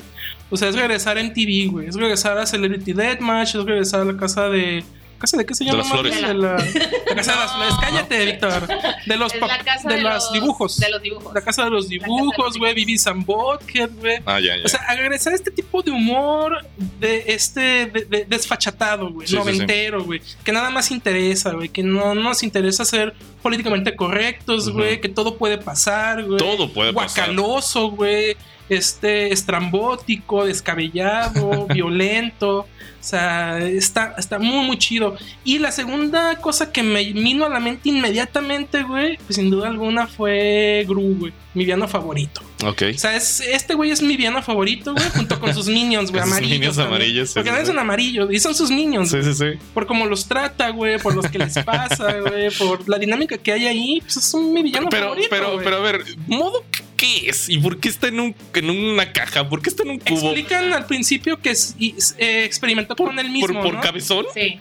[0.50, 1.88] O sea, es regresar a MTV, güey.
[1.88, 4.84] Es regresar a Celebrity Deathmatch, es regresar a la casa de.
[5.22, 5.84] ¿Casa de qué se De llama?
[5.84, 6.16] las flores.
[6.16, 7.74] De la, la casa de las flores.
[7.80, 8.68] Cállate, Víctor.
[9.06, 9.32] De los,
[9.64, 10.78] casa de de, los, dibujos.
[10.80, 11.34] De los dibujos.
[11.34, 12.74] La casa de los dibujos, güey.
[12.74, 14.18] Vivi Sambothead, güey.
[14.26, 14.64] Ah, ya, ya.
[14.66, 16.66] O sea, a regresar a este tipo de humor
[17.00, 21.84] de este de- de- desfachatado, güey, Sí, noventero, güey, que nada más interesa, güey, que
[21.84, 26.38] no nos interesa ser políticamente correctos, güey, que todo puede pasar, güey.
[26.40, 27.28] Todo puede pasar.
[27.30, 28.36] Guacaloso, güey,
[28.76, 32.60] este estrambótico, descabellado, violento.
[33.00, 35.16] O sea, está, está muy, muy chido.
[35.44, 39.70] Y la segunda cosa que me vino a la mente inmediatamente, güey, pues sin duda
[39.70, 42.42] alguna fue Gru, güey, mi villano favorito.
[42.64, 42.84] Ok.
[42.94, 46.22] O sea, es- este güey es mi villano favorito, güey, junto con sus minions, güey,
[46.24, 46.52] amarillos.
[46.52, 47.66] minions amarillos, sí, Porque sí, no sí.
[47.66, 49.10] son amarillos, y son sus minions.
[49.10, 49.46] Sí, sí, sí.
[49.74, 53.52] Por cómo los trata, güey, por los que les pasa, güey, por la dinámica que
[53.52, 55.28] hay ahí, pues es un mi villano Pero, favorito.
[55.32, 56.64] pero, pero a ver, ¿modo
[57.02, 57.50] qué es?
[57.50, 59.50] ¿Y por qué está en, un, en una caja?
[59.50, 60.18] ¿Por qué está en un cubo?
[60.32, 63.48] Explican al principio que es- y- eh, experimentó con él mismo.
[63.54, 63.82] ¿Por, por ¿no?
[63.82, 64.26] cabezón?
[64.34, 64.60] Sí.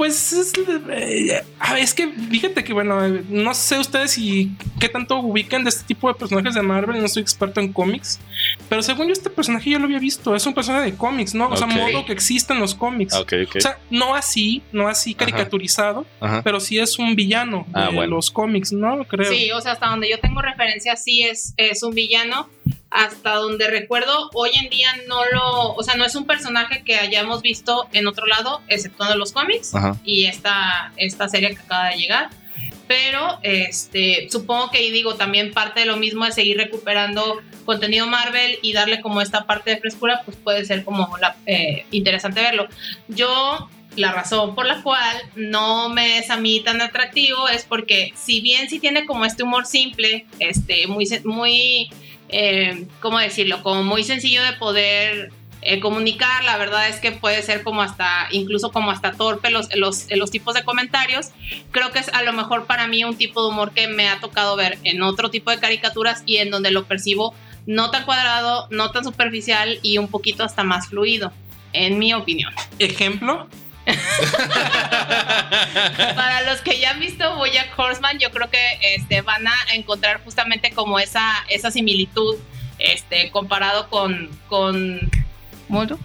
[0.00, 0.52] Pues es,
[0.88, 5.68] eh, ah, es que fíjate que, bueno, no sé ustedes si qué tanto ubican de
[5.68, 8.18] este tipo de personajes de Marvel, no soy experto en cómics,
[8.70, 11.50] pero según yo este personaje ya lo había visto, es un personaje de cómics, ¿no?
[11.50, 11.74] O sea, Ok.
[11.74, 13.12] modo que existe en los cómics.
[13.12, 13.56] Ah, Ok, ok.
[13.56, 16.40] O sea, no así, no así caricaturizado, Ajá.
[16.42, 18.16] pero sí es un villano Ah, de bueno.
[18.16, 19.04] los cómics, ¿no?
[19.04, 19.30] Creo.
[19.30, 22.48] Sí, o sea, hasta donde yo tengo referencia, sí es, es un villano.
[22.90, 25.74] Hasta donde recuerdo, hoy en día no lo.
[25.74, 29.74] O sea, no es un personaje que hayamos visto en otro lado, exceptuando los cómics
[29.74, 29.96] Ajá.
[30.04, 32.30] y esta, esta serie que acaba de llegar.
[32.88, 38.08] Pero este, supongo que, y digo, también parte de lo mismo de seguir recuperando contenido
[38.08, 42.40] Marvel y darle como esta parte de frescura, pues puede ser como la, eh, interesante
[42.40, 42.66] verlo.
[43.06, 48.12] Yo, la razón por la cual no me es a mí tan atractivo es porque,
[48.16, 51.90] si bien sí tiene como este humor simple, este, muy, muy,
[52.32, 53.62] eh, ¿cómo decirlo?
[53.62, 58.28] Como muy sencillo de poder eh, comunicar, la verdad es que puede ser como hasta,
[58.30, 61.30] incluso como hasta torpe los, los, los tipos de comentarios.
[61.70, 64.20] Creo que es a lo mejor para mí un tipo de humor que me ha
[64.20, 67.34] tocado ver en otro tipo de caricaturas y en donde lo percibo
[67.66, 71.32] no tan cuadrado, no tan superficial y un poquito hasta más fluido,
[71.72, 72.52] en mi opinión.
[72.78, 73.46] Ejemplo,
[76.14, 80.22] Para los que ya han visto Bojack Horseman, yo creo que este, van a encontrar
[80.24, 82.36] justamente como esa, esa similitud
[82.78, 85.10] este, comparado con, con
[85.68, 86.00] ¿Modoc?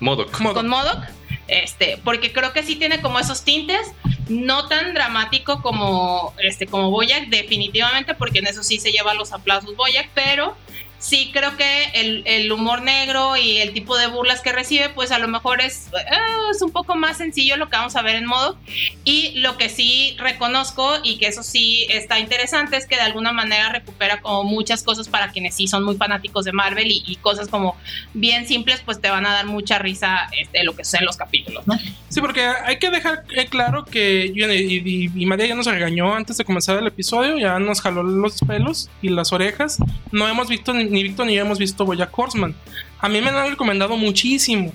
[0.54, 1.04] Con Modoc,
[1.48, 3.92] este, porque creo que sí tiene como esos tintes,
[4.30, 9.32] no tan dramático como, este, como Boyac, definitivamente, porque en eso sí se lleva los
[9.32, 10.56] aplausos Boyac, pero
[11.00, 15.12] sí creo que el, el humor negro y el tipo de burlas que recibe, pues
[15.12, 16.16] a lo mejor es, eh,
[16.52, 18.58] es un poco más sencillo lo que vamos a ver en Modoc.
[19.04, 23.32] Y lo que sí reconozco y que eso sí está interesante es que de alguna
[23.32, 27.16] manera recupera como muchas cosas para quienes sí son muy fanáticos de Marvel y, y
[27.18, 27.76] cosas como
[28.14, 31.66] bien simples, pues te van a dar mucha risa este, lo que son los capítulos,
[31.68, 31.78] ¿no?
[32.10, 36.38] Sí, porque hay que dejar claro que y, y- y María ya nos regañó antes
[36.38, 39.78] de comenzar el episodio, ya nos jaló los pelos y las orejas.
[40.12, 42.56] No hemos visto, ni Víctor ni yo hemos visto Boya Horseman.
[43.00, 44.74] A mí me lo han recomendado muchísimo.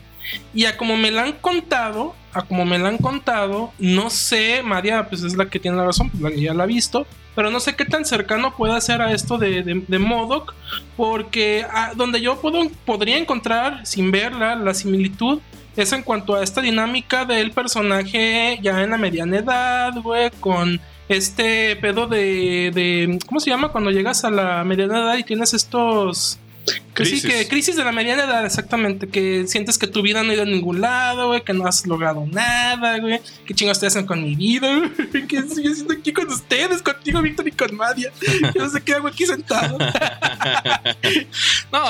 [0.54, 4.62] Y a como me la han contado, a como me la han contado, no sé,
[4.62, 7.06] María, pues es la que tiene la razón, pues la que ya la ha visto.
[7.34, 10.54] Pero no sé qué tan cercano pueda ser a esto de, de, Modoc,
[10.96, 15.40] porque ah, donde yo puedo, podría encontrar, sin verla, la similitud,
[15.76, 20.80] es en cuanto a esta dinámica del personaje ya en la mediana edad, güey, con
[21.10, 23.18] este pedo de, de.
[23.26, 23.70] ¿Cómo se llama?
[23.70, 26.39] Cuando llegas a la mediana edad y tienes estos.
[26.94, 27.24] Que sí, Crisis.
[27.30, 29.08] que crisis de la mediana edad, exactamente.
[29.08, 31.86] Que sientes que tu vida no ha ido a ningún lado, güey, que no has
[31.86, 33.20] logrado nada, güey.
[33.46, 34.68] ¿Qué chingados te hacen con mi vida,
[35.10, 35.26] güey?
[35.26, 38.12] ¿Qué estoy haciendo aquí con ustedes, contigo, Víctor, y con Madia?
[38.54, 39.78] Yo no sé qué hago aquí sentado.
[41.72, 41.84] No,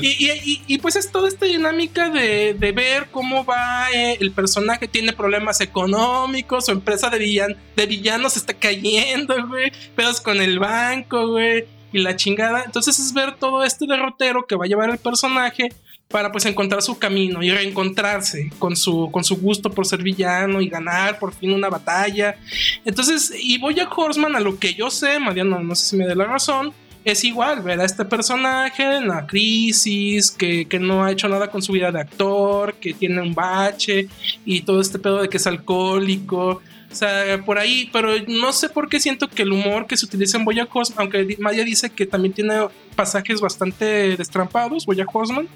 [0.00, 4.16] y, y- y- y, pues es toda esta dinámica de, de ver cómo va eh,
[4.20, 10.20] el personaje, tiene problemas económicos, su empresa de, villan, de villanos está cayendo, güey, pedos
[10.20, 11.66] con el banco, güey,
[11.96, 12.62] y la chingada.
[12.64, 15.70] Entonces es ver todo este derrotero que va a llevar el personaje
[16.08, 20.60] para pues encontrar su camino y reencontrarse con su, con su gusto por ser villano
[20.60, 22.36] y ganar por fin una batalla.
[22.84, 26.06] Entonces, y voy a Horseman a lo que yo sé, Mariano, no sé si me
[26.06, 26.72] dé la razón,
[27.04, 31.50] es igual ver a este personaje en la crisis, que, que no ha hecho nada
[31.50, 34.08] con su vida de actor, que tiene un bache
[34.44, 36.62] y todo este pedo de que es alcohólico.
[36.96, 40.06] O sea, por ahí, pero no sé por qué siento que el humor que se
[40.06, 45.46] utiliza en Boya Horseman, aunque Maya dice que también tiene pasajes bastante destrampados, Boya Horseman,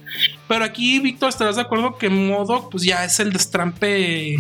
[0.46, 4.36] pero aquí, Víctor, estarás de acuerdo que Modo, pues ya es el destrampe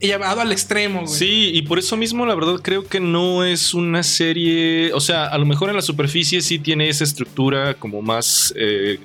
[0.00, 1.12] llevado al extremo, güey.
[1.12, 5.26] Sí, y por eso mismo la verdad creo que no es una serie, o sea,
[5.26, 8.98] a lo mejor en la superficie sí tiene esa estructura como más eh,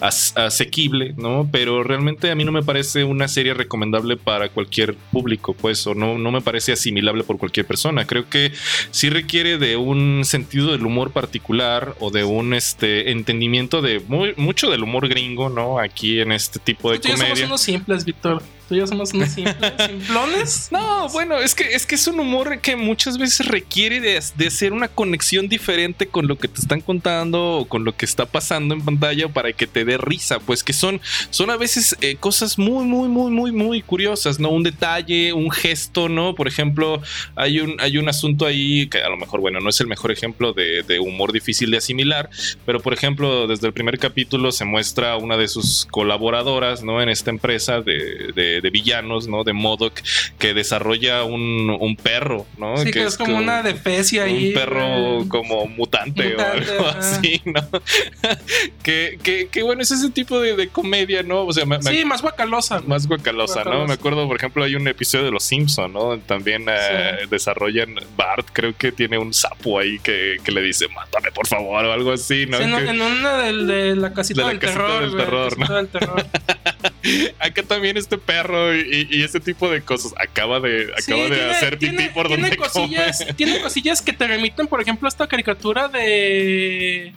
[0.00, 1.48] as- asequible, ¿no?
[1.50, 5.94] Pero realmente a mí no me parece una serie recomendable para cualquier público, pues, o
[5.94, 8.04] no, no me parece asimilable por cualquier persona.
[8.06, 8.52] Creo que
[8.90, 14.34] sí requiere de un sentido del humor particular o de un este entendimiento de muy,
[14.36, 15.78] mucho del humor gringo, ¿no?
[15.78, 17.46] Aquí en este tipo de Tú yo somos comedia.
[17.46, 18.42] unos simples, Víctor.
[18.68, 20.68] Tú y yo somos unos simples, simplones.
[20.70, 24.46] No, bueno, es que, es que es un humor que muchas veces requiere de, de
[24.46, 28.26] hacer una conexión diferente con lo que te están contando o con lo que está
[28.26, 30.38] pasando en pantalla para que te dé risa.
[30.40, 31.00] Pues que son,
[31.30, 34.48] son a veces eh, cosas muy, muy, muy, muy, muy curiosas, ¿no?
[34.48, 36.34] Un detalle, un gesto, ¿no?
[36.34, 37.02] Por ejemplo,
[37.36, 40.10] hay un, hay un asunto ahí que a lo mejor, bueno, no es el mejor
[40.10, 42.30] ejemplo de, de humor difícil de asimilar,
[42.64, 47.02] pero por ejemplo, desde el primer capítulo se muestra una de sus colaboradoras, ¿no?
[47.02, 49.44] En esta empresa de, de- de villanos, ¿no?
[49.44, 50.00] De Modoc,
[50.38, 52.76] que desarrolla un, un perro, ¿no?
[52.78, 54.48] Sí, que, es como una defecia ahí.
[54.48, 57.60] un perro como mutante, Mutante, o algo así, ¿no?
[58.82, 61.44] que, que, que bueno, es ese tipo de, de comedia, ¿no?
[61.46, 62.80] O sea, me- me- Sí, más guacalosa.
[62.86, 63.86] más guacalosa, ¿no?
[63.86, 66.18] Me acuerdo, por ejemplo, hay un episodio de Los Simpson, ¿no?
[66.18, 71.30] También eh, desarrollan Bart, creo que tiene un sapo ahí que, que le dice, mátame
[71.32, 72.58] por favor, o algo así, ¿no?
[72.58, 75.00] Sí, en, una del- de, la casita De la del casita terror.
[75.02, 76.26] del terror, casita del terror.
[77.38, 81.36] Acá también este perro y, y ese tipo de cosas acaba de, Sí, acaba de
[81.36, 83.32] tiene- hacer pipí tiene- por tiene donde cosillas, come.
[83.36, 87.12] Tiene cosillas que te remiten, por ejemplo, a esta caricatura de.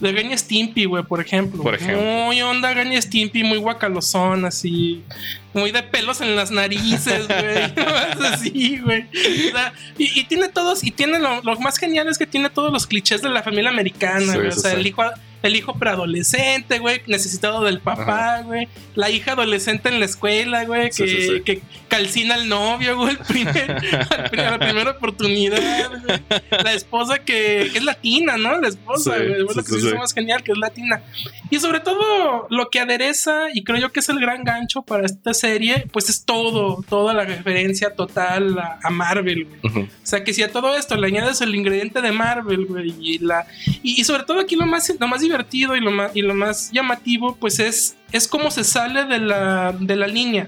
[0.00, 1.62] De Ren y Stimpy, güey, por ejemplo.
[1.62, 2.00] Por ejemplo.
[2.00, 5.04] Muy onda Ren y Stimpy, muy guacalosón, así.
[5.52, 7.74] Muy de pelos en las narices, güey.
[8.32, 9.02] Así, güey.
[9.02, 12.48] O sea, y, y tiene todos, y tiene lo, lo más genial es que tiene
[12.48, 14.48] todos los clichés de la familia americana, Sí, güey.
[14.48, 14.80] O sea, sí.
[14.80, 15.02] el hijo,
[15.42, 18.68] el hijo preadolescente, güey, necesitado del papá, güey.
[18.94, 21.40] La hija adolescente en la escuela, güey, que, Sí, sí, sí.
[21.44, 23.70] que calcina al novio, güey, el primer,
[24.38, 26.20] a la primera oportunidad, güey.
[26.62, 28.60] La esposa que, que es latina, ¿no?
[28.60, 29.32] La esposa, güey.
[29.32, 31.02] es lo que se hizo más genial, que es latina.
[31.50, 35.04] Y sobre todo, lo que adereza, y creo yo que es el gran gancho para
[35.06, 39.60] esta serie, pues es todo, toda la referencia total a, a Marvel, güey.
[39.64, 39.80] Ujú.
[39.80, 43.18] O sea, que si a todo esto le añades el ingrediente de Marvel, güey, y,
[43.18, 43.46] la,
[43.82, 46.34] y, y sobre todo aquí lo más, lo más divertido y lo más, y lo
[46.34, 50.46] más llamativo, pues es, es cómo se sale de la, de la línea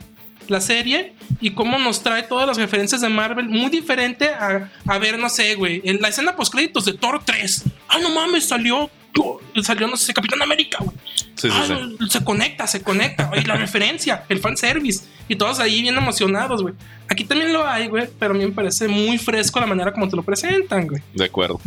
[0.49, 4.99] la serie y cómo nos trae todas las referencias de Marvel muy diferente a, a
[4.99, 7.63] ver, no sé, güey, en la escena post créditos de Thor 3.
[7.89, 8.91] Ah, no mames, salió,
[9.63, 10.97] salió, no sé, Capitán América, güey.
[11.37, 11.65] Sí, sí, Ah,
[12.01, 12.09] sí.
[12.11, 13.31] se conecta, se conecta.
[13.41, 15.05] Y la referencia, el fanservice.
[15.29, 16.75] Y todos ahí bien emocionados, güey.
[17.09, 18.09] Aquí también lo hay, güey.
[18.19, 21.03] Pero a mí me parece muy fresco la manera como te lo presentan, güey.
[21.15, 21.61] De acuerdo.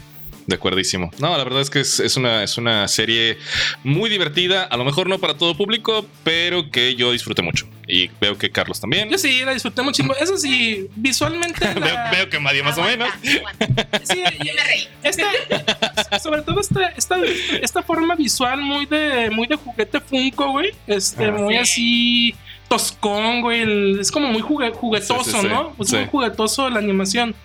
[0.48, 1.10] De acuerdísimo.
[1.18, 3.40] No, la verdad es que es, es una, es una serie
[3.84, 4.64] muy divertida.
[4.64, 7.68] A lo mejor no para todo público, pero que yo disfruté mucho.
[7.88, 9.10] Y veo que Carlos también.
[9.10, 10.04] Yo sí, la disfruté mucho.
[10.20, 11.68] Eso sí, visualmente.
[11.74, 13.10] Veo, la- veo que María más o menos.
[13.10, 14.02] Aguanta, aguanta.
[14.04, 14.88] Sí, Yo me reí.
[15.04, 17.18] esta, sobre todo esta, esta,
[17.62, 20.72] esta forma visual muy de, muy de juguete Funko, güey.
[20.88, 21.32] Este, Ah.
[21.32, 21.60] muy Sí.
[21.60, 22.36] así
[22.68, 23.62] toscón, güey.
[23.62, 25.48] el- es como muy jugue- juguetoso, Sí, sí, sí.
[25.48, 25.74] ¿no?
[25.80, 25.96] Es Sí.
[25.98, 27.36] muy juguetoso la animación.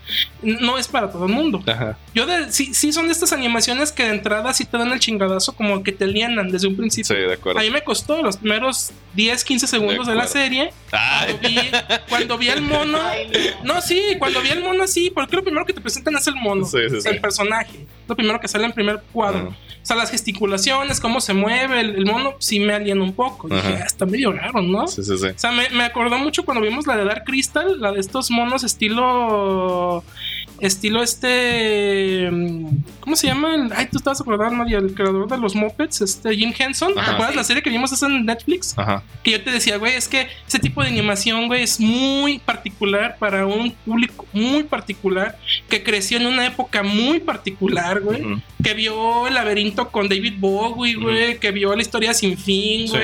[0.42, 1.62] No es para todo el mundo.
[1.66, 1.96] Ajá.
[2.14, 4.98] Yo de, sí, sí son de estas animaciones que de entrada sí te dan el
[4.98, 7.28] chingadazo, como que te alienan desde un Sí, principio.
[7.28, 7.60] de acuerdo.
[7.60, 10.72] A mí me costó los primeros 10, 15 segundos de, la serie.
[10.92, 11.70] Ay, Cuando vi,
[12.08, 12.98] cuando vi al mono.
[13.64, 16.34] No, sí, cuando vi al mono así, porque lo primero que te presentan es el
[16.36, 16.64] mono.
[16.64, 17.08] Sí, sí, sí.
[17.08, 17.86] El personaje.
[18.08, 19.48] Lo primero que sale en primer cuadro.
[19.82, 23.48] O sea, las gesticulaciones, cómo se mueve el, el mono, sí me aliena un poco.
[23.48, 23.78] Dije.
[23.80, 24.86] "Ah, está medio raro, ¿no?
[24.88, 25.26] sí, sí, sí.
[25.34, 28.30] O sea, me, me acordó mucho cuando vimos la de Dark Crystal, la de estos
[28.30, 30.04] monos estilo.
[30.60, 32.28] Estilo este.
[32.30, 32.66] mm,
[33.00, 33.54] ¿Cómo se llama?
[33.54, 36.94] El- ay, tú estabas acordando, María, el creador de los Muppets, este Jim Henson.
[36.94, 38.74] ¿Te acuerdas la serie que vimos esa en Netflix?
[38.78, 39.02] Ajá.
[39.22, 43.16] Que yo te decía, güey, es que ese tipo de animación, güey, es muy particular
[43.18, 45.38] para un público muy particular
[45.68, 48.22] que creció en una época muy particular, güey
[48.62, 52.98] que vio el laberinto con David Bowie, güey, que vio la historia sin fin, Sí.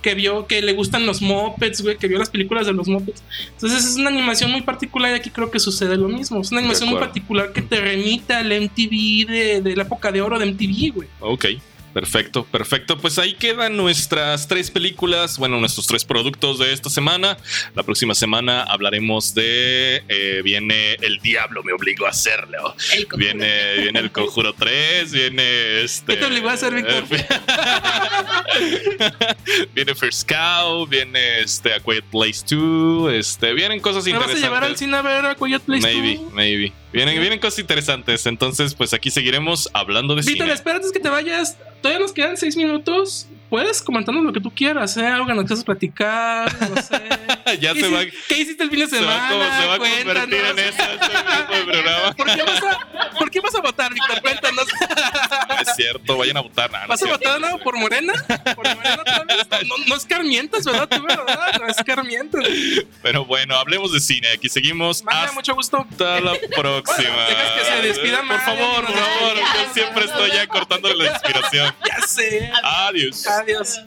[0.00, 3.22] Que vio que le gustan los Muppets, güey, que vio las películas de los Muppets.
[3.52, 6.40] Entonces es una animación muy particular y aquí creo que sucede lo mismo.
[6.40, 10.20] Es una animación muy particular que te remite al MTV de, de la época de
[10.22, 11.08] oro de MTV, güey.
[11.20, 11.46] Ok.
[11.92, 12.98] Perfecto, perfecto.
[12.98, 17.36] Pues ahí quedan nuestras tres películas, bueno, nuestros tres productos de esta semana.
[17.74, 22.74] La próxima semana hablaremos de eh, viene El Diablo me obligó a hacerlo.
[22.94, 23.06] El.
[23.16, 26.14] Viene, viene el Conjuro 3, viene este.
[26.14, 27.04] ¿Qué te obligó a hacer, Víctor?
[29.74, 34.32] viene First Cow, viene este A Quiet Place 2, este, vienen cosas ¿Me vas a
[34.32, 34.42] interesantes.
[34.42, 36.32] llevar al cine a ver a Quiet Place Maybe, 2?
[36.32, 36.72] maybe.
[36.92, 38.26] Vienen, vienen cosas interesantes.
[38.26, 40.52] Entonces, pues aquí seguiremos hablando de Víctor, cine.
[40.52, 41.56] espérate es que te vayas.
[41.80, 43.26] Todavía nos quedan seis minutos.
[43.50, 45.04] Puedes comentarnos lo que tú quieras, ¿eh?
[45.04, 47.02] Algo que nos quieras platicar, no sé.
[47.60, 49.60] ya ¿Qué se va, ¿Qué hiciste el fin de se va, semana?
[49.60, 52.12] se va a convertir en eso este programa.
[52.14, 54.22] ¿Por qué, vas a, ¿Por qué vas a votar, Víctor?
[54.22, 54.66] Cuéntanos.
[55.48, 56.70] No es cierto, vayan a votar.
[56.70, 58.12] No ¿Vas a votar no, por Morena?
[58.54, 59.48] ¿Por Morena otra vez?
[59.66, 60.88] No, no escarmientas, ¿verdad?
[60.88, 61.60] Tú, ¿verdad?
[61.60, 62.44] No escarmientas.
[63.02, 64.28] Pero bueno, hablemos de cine.
[64.28, 65.02] Aquí seguimos.
[65.04, 65.84] Hasta mucho gusto.
[65.98, 67.26] la próxima.
[67.26, 69.36] Dejas que se despida Por favor, por favor.
[69.36, 71.74] Yo siempre estoy ya cortándole la inspiración.
[71.84, 72.52] Ya sé.
[72.62, 73.26] Adiós.
[73.40, 73.82] Adiós.